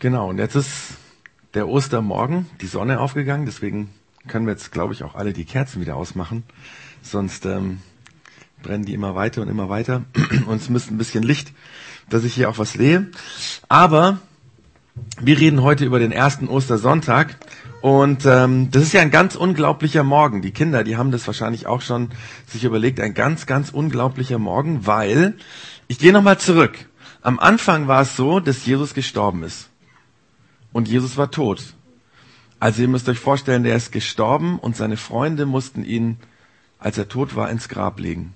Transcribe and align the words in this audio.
Genau, 0.00 0.30
und 0.30 0.38
jetzt 0.38 0.54
ist 0.54 0.94
der 1.52 1.68
Ostermorgen, 1.68 2.46
die 2.62 2.66
Sonne 2.66 3.00
aufgegangen, 3.00 3.44
deswegen 3.44 3.90
können 4.28 4.46
wir 4.46 4.52
jetzt, 4.52 4.72
glaube 4.72 4.94
ich, 4.94 5.04
auch 5.04 5.14
alle 5.14 5.34
die 5.34 5.44
Kerzen 5.44 5.82
wieder 5.82 5.94
ausmachen. 5.94 6.42
Sonst 7.02 7.44
ähm, 7.44 7.80
brennen 8.62 8.86
die 8.86 8.94
immer 8.94 9.14
weiter 9.14 9.42
und 9.42 9.48
immer 9.48 9.68
weiter. 9.68 10.04
Und 10.46 10.62
es 10.62 10.70
müsste 10.70 10.94
ein 10.94 10.98
bisschen 10.98 11.22
Licht, 11.22 11.52
dass 12.08 12.24
ich 12.24 12.32
hier 12.32 12.48
auch 12.48 12.56
was 12.56 12.72
sehe. 12.72 13.08
Aber 13.68 14.20
wir 15.20 15.38
reden 15.38 15.62
heute 15.62 15.84
über 15.84 15.98
den 15.98 16.12
ersten 16.12 16.48
Ostersonntag. 16.48 17.36
Und 17.82 18.24
ähm, 18.24 18.70
das 18.70 18.84
ist 18.84 18.94
ja 18.94 19.02
ein 19.02 19.10
ganz 19.10 19.34
unglaublicher 19.34 20.02
Morgen. 20.02 20.40
Die 20.40 20.52
Kinder, 20.52 20.82
die 20.82 20.96
haben 20.96 21.10
das 21.10 21.26
wahrscheinlich 21.26 21.66
auch 21.66 21.82
schon 21.82 22.08
sich 22.46 22.64
überlegt, 22.64 23.00
ein 23.00 23.12
ganz, 23.12 23.44
ganz 23.44 23.68
unglaublicher 23.68 24.38
Morgen, 24.38 24.86
weil 24.86 25.34
ich 25.88 25.98
gehe 25.98 26.12
nochmal 26.14 26.38
zurück. 26.38 26.88
Am 27.20 27.38
Anfang 27.38 27.86
war 27.86 28.00
es 28.00 28.16
so, 28.16 28.40
dass 28.40 28.64
Jesus 28.64 28.94
gestorben 28.94 29.42
ist 29.42 29.70
und 30.72 30.88
Jesus 30.88 31.16
war 31.16 31.30
tot. 31.30 31.74
Also 32.58 32.82
ihr 32.82 32.88
müsst 32.88 33.08
euch 33.08 33.18
vorstellen, 33.18 33.64
der 33.64 33.76
ist 33.76 33.90
gestorben 33.90 34.58
und 34.58 34.76
seine 34.76 34.96
Freunde 34.96 35.46
mussten 35.46 35.84
ihn, 35.84 36.18
als 36.78 36.98
er 36.98 37.08
tot 37.08 37.34
war, 37.34 37.50
ins 37.50 37.68
Grab 37.68 37.98
legen. 37.98 38.34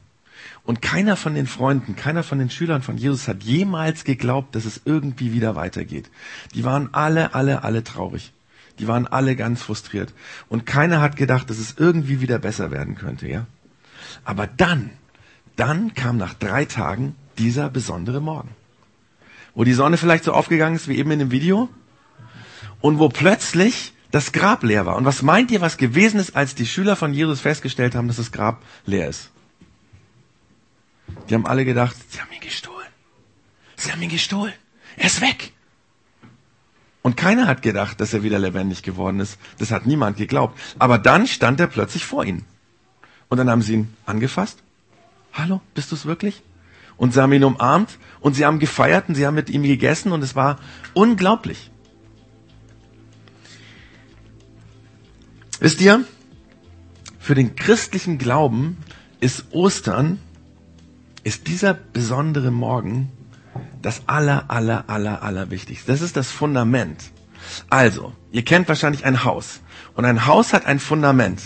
Und 0.65 0.80
keiner 0.80 1.16
von 1.16 1.34
den 1.34 1.47
Freunden, 1.47 1.95
keiner 1.95 2.23
von 2.23 2.38
den 2.38 2.48
Schülern 2.48 2.83
von 2.83 2.97
Jesus 2.97 3.29
hat 3.29 3.43
jemals 3.43 4.05
geglaubt, 4.05 4.55
dass 4.55 4.65
es 4.65 4.80
irgendwie 4.84 5.33
wieder 5.33 5.57
weitergeht. 5.57 6.10
Die 6.55 6.65
waren 6.65 6.88
alle, 6.93 7.34
alle, 7.34 7.65
alle 7.65 7.84
traurig. 7.84 8.33
Die 8.79 8.88
waren 8.88 9.07
alle 9.07 9.37
ganz 9.37 9.62
frustriert. 9.62 10.12
Und 10.48 10.66
keiner 10.66 11.01
hat 11.01 11.16
gedacht, 11.16 11.51
dass 11.51 11.59
es 11.59 11.74
irgendwie 11.77 12.21
wieder 12.21 12.38
besser 12.38 12.71
werden 12.71 12.96
könnte, 12.96 13.29
ja? 13.29 13.46
Aber 14.24 14.46
dann, 14.46 14.91
dann 15.57 15.95
kam 15.95 16.16
nach 16.16 16.35
drei 16.35 16.65
Tagen 16.65 17.15
dieser 17.38 17.69
besondere 17.69 18.21
Morgen. 18.21 18.51
Wo 19.55 19.65
die 19.65 19.74
Sonne 19.74 19.96
vielleicht 19.96 20.24
so 20.24 20.32
aufgegangen 20.32 20.77
ist 20.77 20.88
wie 20.88 20.96
eben 20.96 21.10
in 21.10 21.19
dem 21.21 21.30
Video 21.30 21.69
und 22.84 22.98
wo 22.98 23.09
plötzlich 23.09 23.95
das 24.10 24.32
Grab 24.32 24.63
leer 24.63 24.85
war. 24.85 24.96
Und 24.96 25.07
was 25.07 25.23
meint 25.23 25.51
ihr, 25.51 25.63
was 25.63 25.79
gewesen 25.79 26.21
ist, 26.21 26.37
als 26.37 26.54
die 26.54 26.66
Schüler 26.66 26.96
von 26.96 27.15
Jesus 27.15 27.40
festgestellt 27.40 27.95
haben, 27.95 28.09
dass 28.09 28.18
das 28.18 28.30
Grab 28.30 28.63
leer 28.85 29.09
ist? 29.09 29.30
Die 31.30 31.35
haben 31.35 31.46
alle 31.46 31.65
gedacht, 31.65 31.96
sie 32.10 32.21
haben 32.21 32.30
ihn 32.30 32.43
gestohlen. 32.43 32.87
Sie 33.77 33.90
haben 33.90 34.02
ihn 34.02 34.10
gestohlen. 34.10 34.52
Er 34.99 35.07
ist 35.07 35.23
weg. 35.23 35.55
Und 37.01 37.16
keiner 37.16 37.46
hat 37.46 37.62
gedacht, 37.62 38.02
dass 38.02 38.12
er 38.12 38.23
wieder 38.23 38.38
lebendig 38.38 38.82
geworden 38.82 39.18
ist. 39.18 39.38
Das 39.59 39.71
hat 39.71 39.87
niemand 39.87 40.18
geglaubt. 40.18 40.60
Aber 40.79 40.99
dann 40.99 41.27
stand 41.27 41.60
er 41.60 41.68
plötzlich 41.68 42.05
vor 42.05 42.27
ihnen. 42.27 42.45
Und 43.30 43.38
dann 43.38 43.49
haben 43.49 43.62
sie 43.62 43.73
ihn 43.73 43.96
angefasst. 44.05 44.59
Hallo, 45.32 45.62
bist 45.73 45.90
du 45.90 45.95
es 45.96 46.05
wirklich? 46.05 46.43
Und 46.99 47.15
sie 47.15 47.23
haben 47.23 47.32
ihn 47.32 47.45
umarmt 47.45 47.99
und 48.21 48.35
sie 48.35 48.45
haben 48.45 48.59
gefeiert 48.59 49.09
und 49.09 49.15
sie 49.15 49.27
haben 49.27 49.37
mit 49.37 49.49
ihm 49.49 49.62
gegessen 49.62 50.12
und 50.12 50.21
es 50.23 50.37
war 50.37 50.59
unglaublich. 50.93 51.71
Wisst 55.60 55.80
ihr, 55.80 56.05
für 57.19 57.35
den 57.35 57.57
christlichen 57.57 58.19
Glauben 58.19 58.77
ist 59.21 59.47
Ostern, 59.52 60.19
ist 61.23 61.46
dieser 61.46 61.74
besondere 61.74 62.51
Morgen 62.51 63.11
das 63.80 64.03
aller, 64.06 64.50
aller, 64.50 64.84
aller, 64.88 65.22
aller 65.22 65.50
wichtigste. 65.50 65.91
Das 65.91 66.03
ist 66.03 66.16
das 66.16 66.31
Fundament. 66.31 67.11
Also, 67.71 68.12
ihr 68.33 68.44
kennt 68.44 68.69
wahrscheinlich 68.69 69.05
ein 69.05 69.25
Haus. 69.25 69.61
Und 69.94 70.05
ein 70.05 70.27
Haus 70.27 70.53
hat 70.53 70.66
ein 70.66 70.78
Fundament. 70.78 71.41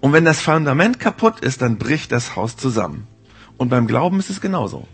Und 0.00 0.12
wenn 0.12 0.24
das 0.24 0.40
Fundament 0.40 1.00
kaputt 1.00 1.40
ist, 1.40 1.62
dann 1.62 1.78
bricht 1.78 2.12
das 2.12 2.36
Haus 2.36 2.56
zusammen. 2.56 3.06
Und 3.56 3.68
beim 3.68 3.86
Glauben 3.86 4.18
ist 4.18 4.30
es 4.30 4.40
genauso. 4.40 4.88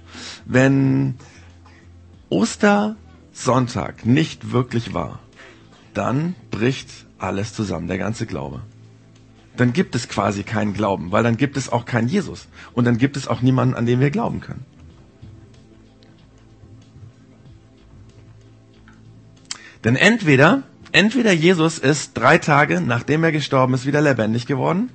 Wenn 0.44 1.16
Ostersonntag 2.28 4.04
nicht 4.04 4.52
wirklich 4.52 4.94
war, 4.94 5.20
dann 5.94 6.34
bricht 6.50 7.07
alles 7.18 7.54
zusammen, 7.54 7.88
der 7.88 7.98
ganze 7.98 8.26
Glaube. 8.26 8.60
Dann 9.56 9.72
gibt 9.72 9.94
es 9.94 10.08
quasi 10.08 10.44
keinen 10.44 10.72
Glauben, 10.72 11.10
weil 11.10 11.24
dann 11.24 11.36
gibt 11.36 11.56
es 11.56 11.68
auch 11.70 11.84
keinen 11.84 12.08
Jesus. 12.08 12.46
Und 12.74 12.84
dann 12.84 12.96
gibt 12.96 13.16
es 13.16 13.26
auch 13.26 13.42
niemanden, 13.42 13.74
an 13.74 13.86
den 13.86 13.98
wir 13.98 14.10
glauben 14.10 14.40
können. 14.40 14.64
Denn 19.84 19.96
entweder, 19.96 20.62
entweder 20.92 21.32
Jesus 21.32 21.78
ist 21.78 22.12
drei 22.14 22.38
Tage, 22.38 22.80
nachdem 22.80 23.24
er 23.24 23.32
gestorben 23.32 23.74
ist, 23.74 23.86
wieder 23.86 24.00
lebendig 24.00 24.46
geworden, 24.46 24.90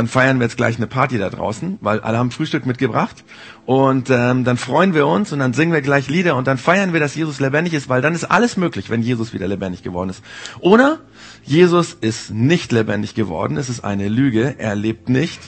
dann 0.00 0.08
feiern 0.08 0.38
wir 0.38 0.46
jetzt 0.46 0.56
gleich 0.56 0.78
eine 0.78 0.86
Party 0.86 1.18
da 1.18 1.28
draußen, 1.28 1.76
weil 1.82 2.00
alle 2.00 2.16
haben 2.16 2.30
Frühstück 2.30 2.64
mitgebracht. 2.64 3.22
Und 3.66 4.08
ähm, 4.08 4.44
dann 4.44 4.56
freuen 4.56 4.94
wir 4.94 5.06
uns 5.06 5.30
und 5.30 5.40
dann 5.40 5.52
singen 5.52 5.74
wir 5.74 5.82
gleich 5.82 6.08
Lieder 6.08 6.36
und 6.36 6.46
dann 6.46 6.56
feiern 6.56 6.94
wir, 6.94 7.00
dass 7.00 7.14
Jesus 7.14 7.38
lebendig 7.38 7.74
ist, 7.74 7.90
weil 7.90 8.00
dann 8.00 8.14
ist 8.14 8.24
alles 8.24 8.56
möglich, 8.56 8.88
wenn 8.88 9.02
Jesus 9.02 9.34
wieder 9.34 9.46
lebendig 9.46 9.82
geworden 9.82 10.08
ist. 10.08 10.24
Oder 10.60 11.00
Jesus 11.44 11.92
ist 11.92 12.30
nicht 12.30 12.72
lebendig 12.72 13.14
geworden, 13.14 13.58
es 13.58 13.68
ist 13.68 13.84
eine 13.84 14.08
Lüge, 14.08 14.54
er 14.56 14.74
lebt 14.74 15.10
nicht. 15.10 15.38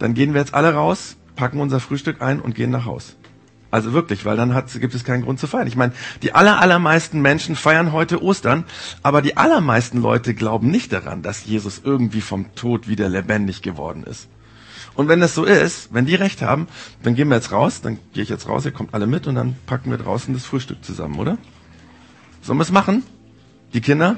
Dann 0.00 0.14
gehen 0.14 0.34
wir 0.34 0.40
jetzt 0.40 0.54
alle 0.54 0.74
raus, 0.74 1.16
packen 1.36 1.60
unser 1.60 1.78
Frühstück 1.78 2.20
ein 2.22 2.40
und 2.40 2.56
gehen 2.56 2.70
nach 2.72 2.86
Haus. 2.86 3.14
Also 3.74 3.92
wirklich, 3.92 4.24
weil 4.24 4.36
dann 4.36 4.54
hat, 4.54 4.72
gibt 4.80 4.94
es 4.94 5.02
keinen 5.02 5.24
Grund 5.24 5.40
zu 5.40 5.48
feiern. 5.48 5.66
Ich 5.66 5.74
meine, 5.74 5.94
die 6.22 6.32
aller, 6.32 6.60
allermeisten 6.60 7.20
Menschen 7.20 7.56
feiern 7.56 7.90
heute 7.90 8.22
Ostern, 8.22 8.62
aber 9.02 9.20
die 9.20 9.36
allermeisten 9.36 10.00
Leute 10.00 10.32
glauben 10.32 10.70
nicht 10.70 10.92
daran, 10.92 11.22
dass 11.22 11.44
Jesus 11.44 11.80
irgendwie 11.82 12.20
vom 12.20 12.54
Tod 12.54 12.86
wieder 12.86 13.08
lebendig 13.08 13.62
geworden 13.62 14.04
ist. 14.04 14.28
Und 14.94 15.08
wenn 15.08 15.18
das 15.18 15.34
so 15.34 15.42
ist, 15.42 15.92
wenn 15.92 16.06
die 16.06 16.14
recht 16.14 16.40
haben, 16.40 16.68
dann 17.02 17.16
gehen 17.16 17.26
wir 17.26 17.34
jetzt 17.34 17.50
raus, 17.50 17.80
dann 17.80 17.98
gehe 18.12 18.22
ich 18.22 18.28
jetzt 18.28 18.48
raus, 18.48 18.64
ihr 18.64 18.70
kommt 18.70 18.94
alle 18.94 19.08
mit 19.08 19.26
und 19.26 19.34
dann 19.34 19.56
packen 19.66 19.90
wir 19.90 19.98
draußen 19.98 20.32
das 20.32 20.44
Frühstück 20.44 20.84
zusammen, 20.84 21.18
oder? 21.18 21.36
Sollen 22.42 22.58
wir 22.58 22.62
es 22.62 22.70
machen? 22.70 23.02
Die 23.72 23.80
Kinder? 23.80 24.16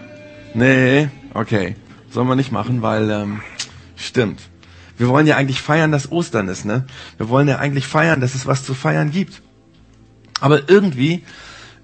Nee, 0.53 1.09
okay. 1.33 1.77
Sollen 2.11 2.28
wir 2.28 2.37
nicht 2.37 2.53
machen, 2.53 2.83
weil 2.83 3.11
ähm, 3.11 3.41
stimmt. 3.97 4.43
Wir 4.99 5.09
wollen 5.09 5.27
ja 5.27 5.37
eigentlich 5.37 5.62
feiern, 5.62 5.93
dass 5.93 6.12
Ostern 6.12 6.49
ist, 6.49 6.66
ne? 6.66 6.84
Wir 7.16 7.31
wollen 7.31 7.49
ja 7.49 7.59
eigentlich 7.59 7.87
feiern, 7.87 8.21
dass 8.21 8.34
es 8.34 8.47
was 8.47 8.62
zu 8.62 8.75
feiern 8.75 9.11
gibt. 9.11 9.43
Aber 10.41 10.69
irgendwie, 10.69 11.25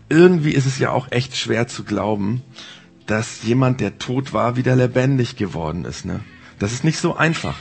irgendwie 0.09 0.53
ist 0.53 0.67
es 0.67 0.79
ja 0.79 0.91
auch 0.91 1.11
echt 1.11 1.37
schwer 1.37 1.69
zu 1.69 1.85
glauben, 1.85 2.43
dass 3.07 3.43
jemand, 3.43 3.81
der 3.81 3.99
tot 3.99 4.33
war, 4.33 4.57
wieder 4.57 4.77
lebendig 4.77 5.37
geworden 5.37 5.85
ist. 5.85 6.05
Ne? 6.05 6.21
Das 6.59 6.73
ist 6.73 6.85
nicht 6.85 6.99
so 6.99 7.17
einfach. 7.17 7.57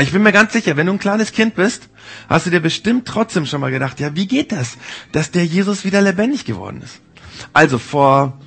Ich 0.00 0.12
bin 0.12 0.22
mir 0.22 0.32
ganz 0.32 0.52
sicher, 0.52 0.76
wenn 0.76 0.86
du 0.86 0.92
ein 0.92 0.98
kleines 0.98 1.32
Kind 1.32 1.54
bist, 1.54 1.88
hast 2.28 2.46
du 2.46 2.50
dir 2.50 2.60
bestimmt 2.60 3.06
trotzdem 3.06 3.44
schon 3.44 3.60
mal 3.60 3.70
gedacht, 3.70 4.00
ja, 4.00 4.14
wie 4.16 4.26
geht 4.26 4.52
das, 4.52 4.78
dass 5.12 5.30
der 5.30 5.44
Jesus 5.44 5.84
wieder 5.84 6.00
lebendig 6.00 6.44
geworden 6.44 6.80
ist? 6.82 7.00
Also 7.52 7.78
vor 7.78 8.38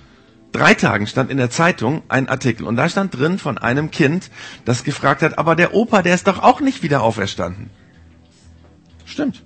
drei 0.52 0.74
Tagen 0.74 1.06
stand 1.08 1.30
in 1.30 1.38
der 1.38 1.50
Zeitung 1.50 2.04
ein 2.08 2.30
Artikel 2.30 2.66
und 2.66 2.76
da 2.76 2.90
stand 2.90 3.18
drin 3.18 3.38
von 3.38 3.58
einem 3.58 3.92
Kind, 3.92 4.32
das 4.66 4.84
gefragt 4.84 5.22
hat, 5.22 5.38
aber 5.38 5.56
der 5.56 5.74
Opa, 5.74 6.02
der 6.02 6.16
ist 6.16 6.28
doch 6.28 6.42
auch 6.42 6.62
nicht 6.62 6.82
wieder 6.82 7.02
auferstanden. 7.02 7.70
Stimmt. 9.06 9.44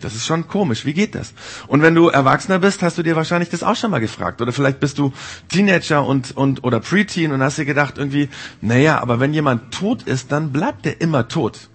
Das 0.00 0.14
ist 0.14 0.26
schon 0.26 0.46
komisch. 0.46 0.84
Wie 0.84 0.92
geht 0.92 1.14
das? 1.14 1.32
Und 1.68 1.82
wenn 1.82 1.94
du 1.94 2.08
Erwachsener 2.08 2.58
bist, 2.58 2.82
hast 2.82 2.98
du 2.98 3.02
dir 3.02 3.16
wahrscheinlich 3.16 3.48
das 3.48 3.62
auch 3.62 3.76
schon 3.76 3.90
mal 3.90 3.98
gefragt. 3.98 4.42
Oder 4.42 4.52
vielleicht 4.52 4.78
bist 4.78 4.98
du 4.98 5.12
Teenager 5.48 6.06
und, 6.06 6.36
und, 6.36 6.64
oder 6.64 6.80
Preteen 6.80 7.32
und 7.32 7.42
hast 7.42 7.58
dir 7.58 7.64
gedacht 7.64 7.96
irgendwie, 7.96 8.28
naja, 8.60 9.00
aber 9.00 9.20
wenn 9.20 9.32
jemand 9.32 9.72
tot 9.72 10.02
ist, 10.02 10.32
dann 10.32 10.52
bleibt 10.52 10.84
der 10.84 11.00
immer 11.00 11.28
tot. 11.28 11.70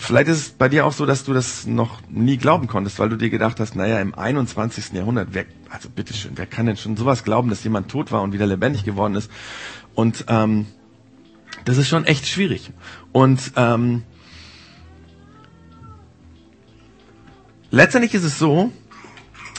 Vielleicht 0.00 0.28
ist 0.28 0.38
es 0.38 0.48
bei 0.50 0.68
dir 0.68 0.86
auch 0.86 0.92
so, 0.92 1.06
dass 1.06 1.24
du 1.24 1.34
das 1.34 1.66
noch 1.66 2.00
nie 2.08 2.36
glauben 2.36 2.68
konntest, 2.68 3.00
weil 3.00 3.08
du 3.08 3.16
dir 3.16 3.30
gedacht 3.30 3.58
hast, 3.58 3.74
naja, 3.74 3.98
im 3.98 4.14
21. 4.14 4.92
Jahrhundert, 4.92 5.30
wer, 5.32 5.44
also 5.70 5.88
bitteschön, 5.90 6.32
wer 6.36 6.46
kann 6.46 6.66
denn 6.66 6.76
schon 6.76 6.96
sowas 6.96 7.24
glauben, 7.24 7.50
dass 7.50 7.64
jemand 7.64 7.90
tot 7.90 8.12
war 8.12 8.22
und 8.22 8.32
wieder 8.32 8.46
lebendig 8.46 8.84
geworden 8.84 9.16
ist? 9.16 9.28
Und 9.96 10.24
ähm, 10.28 10.66
das 11.64 11.78
ist 11.78 11.88
schon 11.88 12.04
echt 12.04 12.28
schwierig. 12.28 12.70
Und 13.10 13.52
ähm, 13.56 14.04
Letztendlich 17.70 18.14
ist 18.14 18.24
es 18.24 18.38
so, 18.38 18.72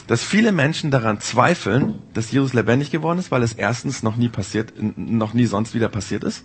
dass 0.08 0.24
viele 0.24 0.50
Menschen 0.50 0.90
daran 0.90 1.20
zweifeln, 1.20 2.00
dass 2.14 2.32
Jesus 2.32 2.52
lebendig 2.52 2.90
geworden 2.90 3.20
ist, 3.20 3.30
weil 3.30 3.44
es 3.44 3.52
erstens 3.52 4.02
noch 4.02 4.16
nie 4.16 4.28
passiert, 4.28 4.72
noch 4.96 5.34
nie 5.34 5.46
sonst 5.46 5.72
wieder 5.72 5.88
passiert 5.88 6.24
ist. 6.24 6.42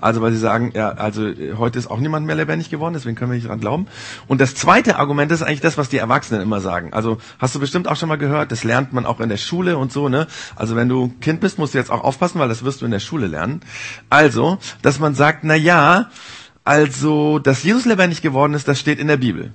Also 0.00 0.22
weil 0.22 0.30
sie 0.30 0.38
sagen, 0.38 0.70
ja, 0.76 0.90
also 0.90 1.28
heute 1.56 1.80
ist 1.80 1.88
auch 1.88 1.98
niemand 1.98 2.26
mehr 2.26 2.36
lebendig 2.36 2.70
geworden, 2.70 2.94
deswegen 2.94 3.16
können 3.16 3.32
wir 3.32 3.34
nicht 3.34 3.46
daran 3.46 3.58
glauben. 3.58 3.86
Und 4.28 4.40
das 4.40 4.54
zweite 4.54 4.98
Argument 4.98 5.32
ist 5.32 5.42
eigentlich 5.42 5.60
das, 5.60 5.76
was 5.76 5.88
die 5.88 5.96
Erwachsenen 5.96 6.40
immer 6.40 6.60
sagen. 6.60 6.92
Also 6.92 7.18
hast 7.40 7.56
du 7.56 7.58
bestimmt 7.58 7.88
auch 7.88 7.96
schon 7.96 8.08
mal 8.08 8.18
gehört, 8.18 8.52
das 8.52 8.62
lernt 8.62 8.92
man 8.92 9.04
auch 9.04 9.18
in 9.18 9.28
der 9.28 9.36
Schule 9.36 9.76
und 9.76 9.90
so, 9.90 10.08
ne? 10.08 10.28
Also 10.54 10.76
wenn 10.76 10.88
du 10.88 11.12
Kind 11.20 11.40
bist, 11.40 11.58
musst 11.58 11.74
du 11.74 11.78
jetzt 11.78 11.90
auch 11.90 12.04
aufpassen, 12.04 12.38
weil 12.38 12.48
das 12.48 12.64
wirst 12.64 12.82
du 12.82 12.84
in 12.84 12.92
der 12.92 13.00
Schule 13.00 13.26
lernen. 13.26 13.62
Also, 14.10 14.58
dass 14.82 15.00
man 15.00 15.16
sagt, 15.16 15.42
na 15.42 15.56
ja, 15.56 16.10
also, 16.62 17.40
dass 17.40 17.64
Jesus 17.64 17.84
lebendig 17.84 18.22
geworden 18.22 18.54
ist, 18.54 18.68
das 18.68 18.78
steht 18.78 19.00
in 19.00 19.08
der 19.08 19.16
Bibel. 19.16 19.54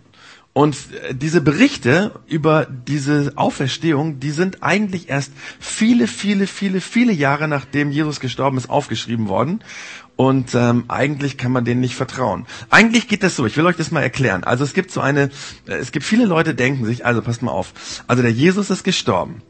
Und 0.53 0.77
äh, 0.93 1.15
diese 1.15 1.41
Berichte 1.41 2.11
über 2.27 2.65
diese 2.65 3.33
Auferstehung, 3.35 4.19
die 4.19 4.29
sind 4.29 4.61
eigentlich 4.61 5.09
erst 5.09 5.31
viele, 5.59 6.07
viele, 6.07 6.45
viele, 6.45 6.79
viele 6.79 7.11
Jahre 7.11 7.47
nachdem 7.47 7.91
Jesus 7.91 8.19
gestorben 8.19 8.57
ist, 8.57 8.69
aufgeschrieben 8.69 9.27
worden. 9.27 9.63
Und 10.15 10.53
ähm, 10.53 10.85
eigentlich 10.89 11.37
kann 11.37 11.51
man 11.51 11.65
denen 11.65 11.81
nicht 11.81 11.95
vertrauen. 11.95 12.45
Eigentlich 12.69 13.07
geht 13.07 13.23
das 13.23 13.35
so. 13.35 13.47
Ich 13.47 13.57
will 13.57 13.65
euch 13.65 13.77
das 13.77 13.89
mal 13.89 14.01
erklären. 14.01 14.43
Also 14.43 14.63
es 14.63 14.75
gibt 14.75 14.91
so 14.91 15.01
eine, 15.01 15.31
äh, 15.67 15.73
es 15.73 15.91
gibt 15.91 16.05
viele 16.05 16.25
Leute 16.25 16.53
denken 16.53 16.85
sich, 16.85 17.03
also 17.03 17.23
passt 17.23 17.41
mal 17.41 17.51
auf. 17.51 17.73
Also 18.05 18.21
der 18.21 18.31
Jesus 18.31 18.69
ist 18.69 18.83
gestorben. 18.83 19.41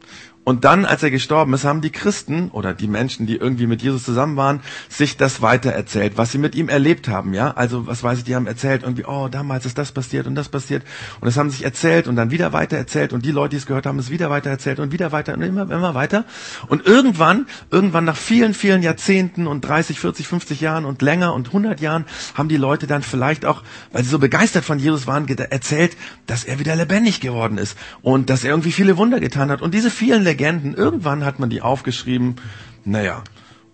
Und 0.44 0.64
dann, 0.64 0.84
als 0.84 1.02
er 1.02 1.10
gestorben 1.10 1.54
ist, 1.54 1.64
haben 1.64 1.80
die 1.80 1.90
Christen 1.90 2.50
oder 2.50 2.74
die 2.74 2.86
Menschen, 2.86 3.26
die 3.26 3.36
irgendwie 3.36 3.66
mit 3.66 3.80
Jesus 3.80 4.04
zusammen 4.04 4.36
waren, 4.36 4.60
sich 4.90 5.16
das 5.16 5.40
weitererzählt, 5.40 6.18
was 6.18 6.32
sie 6.32 6.38
mit 6.38 6.54
ihm 6.54 6.68
erlebt 6.68 7.08
haben, 7.08 7.32
ja. 7.32 7.52
Also, 7.52 7.86
was 7.86 8.02
weiß 8.02 8.18
ich, 8.18 8.24
die 8.24 8.34
haben 8.34 8.46
erzählt 8.46 8.82
irgendwie, 8.82 9.06
oh, 9.06 9.28
damals 9.28 9.64
ist 9.64 9.78
das 9.78 9.92
passiert 9.92 10.26
und 10.26 10.34
das 10.34 10.50
passiert. 10.50 10.82
Und 11.20 11.26
das 11.26 11.38
haben 11.38 11.48
sich 11.48 11.64
erzählt 11.64 12.06
und 12.08 12.16
dann 12.16 12.30
wieder 12.30 12.52
weitererzählt 12.52 13.14
und 13.14 13.24
die 13.24 13.30
Leute, 13.30 13.50
die 13.50 13.56
es 13.56 13.66
gehört 13.66 13.86
haben, 13.86 13.98
es 13.98 14.10
wieder 14.10 14.28
weitererzählt 14.28 14.80
und 14.80 14.92
wieder 14.92 15.12
weiter 15.12 15.32
und 15.32 15.42
immer, 15.42 15.62
immer 15.62 15.94
weiter. 15.94 16.26
Und 16.68 16.86
irgendwann, 16.86 17.46
irgendwann 17.70 18.04
nach 18.04 18.16
vielen, 18.16 18.52
vielen 18.52 18.82
Jahrzehnten 18.82 19.46
und 19.46 19.62
30, 19.62 19.98
40, 19.98 20.28
50 20.28 20.60
Jahren 20.60 20.84
und 20.84 21.00
länger 21.00 21.32
und 21.32 21.48
100 21.48 21.80
Jahren 21.80 22.04
haben 22.34 22.50
die 22.50 22.58
Leute 22.58 22.86
dann 22.86 23.02
vielleicht 23.02 23.46
auch, 23.46 23.62
weil 23.92 24.04
sie 24.04 24.10
so 24.10 24.18
begeistert 24.18 24.64
von 24.64 24.78
Jesus 24.78 25.06
waren, 25.06 25.26
erzählt, 25.26 25.96
dass 26.26 26.44
er 26.44 26.58
wieder 26.58 26.76
lebendig 26.76 27.20
geworden 27.20 27.56
ist 27.56 27.78
und 28.02 28.28
dass 28.28 28.44
er 28.44 28.50
irgendwie 28.50 28.72
viele 28.72 28.98
Wunder 28.98 29.20
getan 29.20 29.50
hat. 29.50 29.62
Und 29.62 29.72
diese 29.72 29.90
vielen 29.90 30.22
Legenden, 30.34 30.74
irgendwann 30.74 31.24
hat 31.24 31.38
man 31.38 31.48
die 31.48 31.62
aufgeschrieben, 31.62 32.36
naja, 32.84 33.22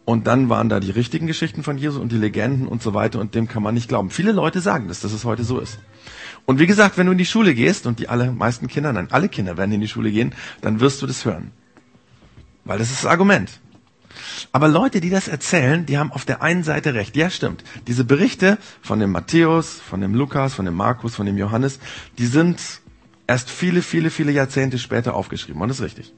und 0.04 0.26
dann 0.26 0.50
waren 0.50 0.68
da 0.68 0.78
die 0.78 0.90
richtigen 0.90 1.26
Geschichten 1.26 1.62
von 1.62 1.78
Jesus 1.78 1.98
und 1.98 2.12
die 2.12 2.18
Legenden 2.18 2.68
und 2.68 2.82
so 2.82 2.92
weiter 2.92 3.18
und 3.18 3.34
dem 3.34 3.48
kann 3.48 3.62
man 3.62 3.74
nicht 3.74 3.88
glauben. 3.88 4.10
Viele 4.10 4.32
Leute 4.32 4.60
sagen 4.60 4.88
das, 4.88 5.00
dass 5.00 5.12
es 5.12 5.24
heute 5.24 5.42
so 5.42 5.58
ist. 5.58 5.78
Und 6.44 6.58
wie 6.58 6.66
gesagt, 6.66 6.98
wenn 6.98 7.06
du 7.06 7.12
in 7.12 7.18
die 7.18 7.24
Schule 7.24 7.54
gehst 7.54 7.86
und 7.86 7.98
die 7.98 8.08
allermeisten 8.08 8.66
Kinder, 8.66 8.92
nein, 8.92 9.08
alle 9.10 9.30
Kinder 9.30 9.56
werden 9.56 9.72
in 9.72 9.80
die 9.80 9.88
Schule 9.88 10.10
gehen, 10.10 10.34
dann 10.60 10.80
wirst 10.80 11.00
du 11.00 11.06
das 11.06 11.24
hören. 11.24 11.52
Weil 12.64 12.78
das 12.78 12.90
ist 12.90 13.04
das 13.04 13.10
Argument. 13.10 13.60
Aber 14.52 14.68
Leute, 14.68 15.00
die 15.00 15.10
das 15.10 15.28
erzählen, 15.28 15.86
die 15.86 15.96
haben 15.96 16.12
auf 16.12 16.26
der 16.26 16.42
einen 16.42 16.64
Seite 16.64 16.92
recht. 16.92 17.16
Ja, 17.16 17.30
stimmt. 17.30 17.64
Diese 17.86 18.04
Berichte 18.04 18.58
von 18.82 18.98
dem 19.00 19.12
Matthäus, 19.12 19.80
von 19.80 20.02
dem 20.02 20.14
Lukas, 20.14 20.52
von 20.52 20.66
dem 20.66 20.74
Markus, 20.74 21.14
von 21.14 21.24
dem 21.24 21.38
Johannes, 21.38 21.78
die 22.18 22.26
sind 22.26 22.60
erst 23.26 23.48
viele, 23.48 23.80
viele, 23.80 24.10
viele 24.10 24.32
Jahrzehnte 24.32 24.78
später 24.78 25.14
aufgeschrieben. 25.14 25.62
Und 25.62 25.68
das 25.68 25.78
ist 25.78 25.84
richtig. 25.84 26.12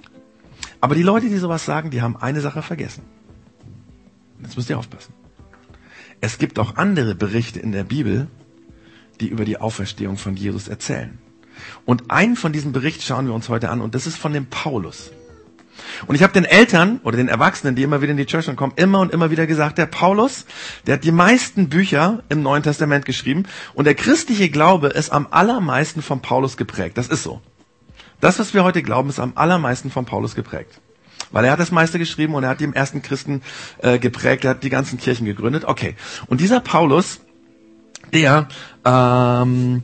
Aber 0.83 0.97
die 0.97 1.05
Leute, 1.05 1.29
die 1.29 1.39
sowas 1.39 1.65
sagen, 1.65 1.91
die 1.91 2.03
haben 2.03 2.17
eine 2.17 2.41
Sache 2.41 2.61
vergessen. 2.61 3.05
Jetzt 4.43 4.57
müsst 4.57 4.69
ihr 4.69 4.77
aufpassen. 4.77 5.15
Es 6.21 6.39
gibt 6.39 6.59
auch 6.59 6.75
andere 6.75 7.15
Berichte 7.15 7.61
in 7.61 7.71
der 7.71 7.85
Bibel, 7.85 8.27
die 9.21 9.29
über 9.29 9.45
die 9.45 9.59
Auferstehung 9.59 10.17
von 10.17 10.35
Jesus 10.35 10.67
erzählen. 10.67 11.19
Und 11.87 12.11
einen 12.11 12.35
von 12.35 12.53
diesen 12.53 12.73
Berichten 12.73 13.03
schauen 13.03 13.29
wir 13.29 13.35
uns 13.35 13.49
heute 13.49 13.71
an 13.71 13.81
und 13.81 13.95
das 13.95 14.09
ist 14.09 14.19
von 14.19 14.33
dem 14.33 14.47
Paulus. 14.47 15.13
Und 16.09 16.17
ich 16.17 16.25
habe 16.25 16.33
den 16.33 16.45
Eltern 16.45 16.99
oder 17.05 17.17
den 17.17 17.29
Erwachsenen, 17.29 17.77
die 17.77 17.85
immer 17.85 18.03
wieder 18.03 18.11
in 18.11 18.17
die 18.17 18.27
Church 18.27 18.55
kommen, 18.57 18.73
immer 18.75 18.99
und 18.99 19.13
immer 19.13 19.31
wieder 19.31 19.47
gesagt, 19.47 19.79
der 19.79 19.87
Paulus, 19.87 20.47
der 20.89 20.95
hat 20.95 21.05
die 21.05 21.13
meisten 21.13 21.69
Bücher 21.69 22.25
im 22.29 22.43
Neuen 22.43 22.65
Testament 22.65 23.05
geschrieben 23.05 23.45
und 23.75 23.85
der 23.85 23.95
christliche 23.95 24.51
Glaube 24.51 24.89
ist 24.89 25.13
am 25.13 25.29
allermeisten 25.31 26.03
von 26.03 26.21
Paulus 26.21 26.57
geprägt. 26.57 26.99
Das 26.99 27.07
ist 27.07 27.23
so. 27.23 27.41
Das, 28.23 28.39
was 28.39 28.55
wir 28.55 28.63
heute 28.63 28.85
glauben, 28.85 29.09
ist 29.09 29.19
am 29.19 29.33
allermeisten 29.35 29.91
von 29.91 30.05
Paulus 30.05 30.37
geprägt. 30.37 30.81
Weil 31.33 31.45
er 31.45 31.51
hat 31.51 31.59
das 31.59 31.73
meiste 31.73 31.99
geschrieben 31.99 32.35
und 32.35 32.45
er 32.45 32.51
hat 32.51 32.61
die 32.61 32.71
ersten 32.73 33.03
Christen 33.03 33.43
äh, 33.79 33.99
geprägt, 33.99 34.45
er 34.45 34.51
hat 34.51 34.63
die 34.63 34.71
ganzen 34.71 34.97
Kirchen 34.97 35.27
gegründet. 35.27 35.65
Okay. 35.65 35.97
Und 36.29 36.41
dieser 36.41 36.61
Paulus, 36.61 37.19
der, 38.13 38.47
ähm, 38.85 39.83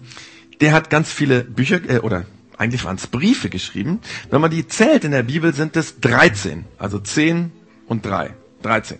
der 0.61 0.73
hat 0.73 0.89
ganz 0.89 1.13
viele 1.13 1.43
Bücher, 1.43 1.81
äh, 1.91 1.99
oder 1.99 2.27
eigentlich 2.57 2.85
waren 2.85 2.95
es 2.95 3.09
Briefe 3.09 3.51
geschrieben. 3.51 3.99
Wenn 4.31 4.41
man 4.41 4.53
die 4.53 4.69
zählt 4.69 5.03
in 5.03 5.11
der 5.11 5.25
Bibel, 5.25 5.53
sind 5.53 5.77
es 5.77 5.99
13. 5.99 6.65
Also 6.79 7.01
10 7.01 7.51
und 7.89 8.07
3. 8.07 8.35
13. 8.63 8.99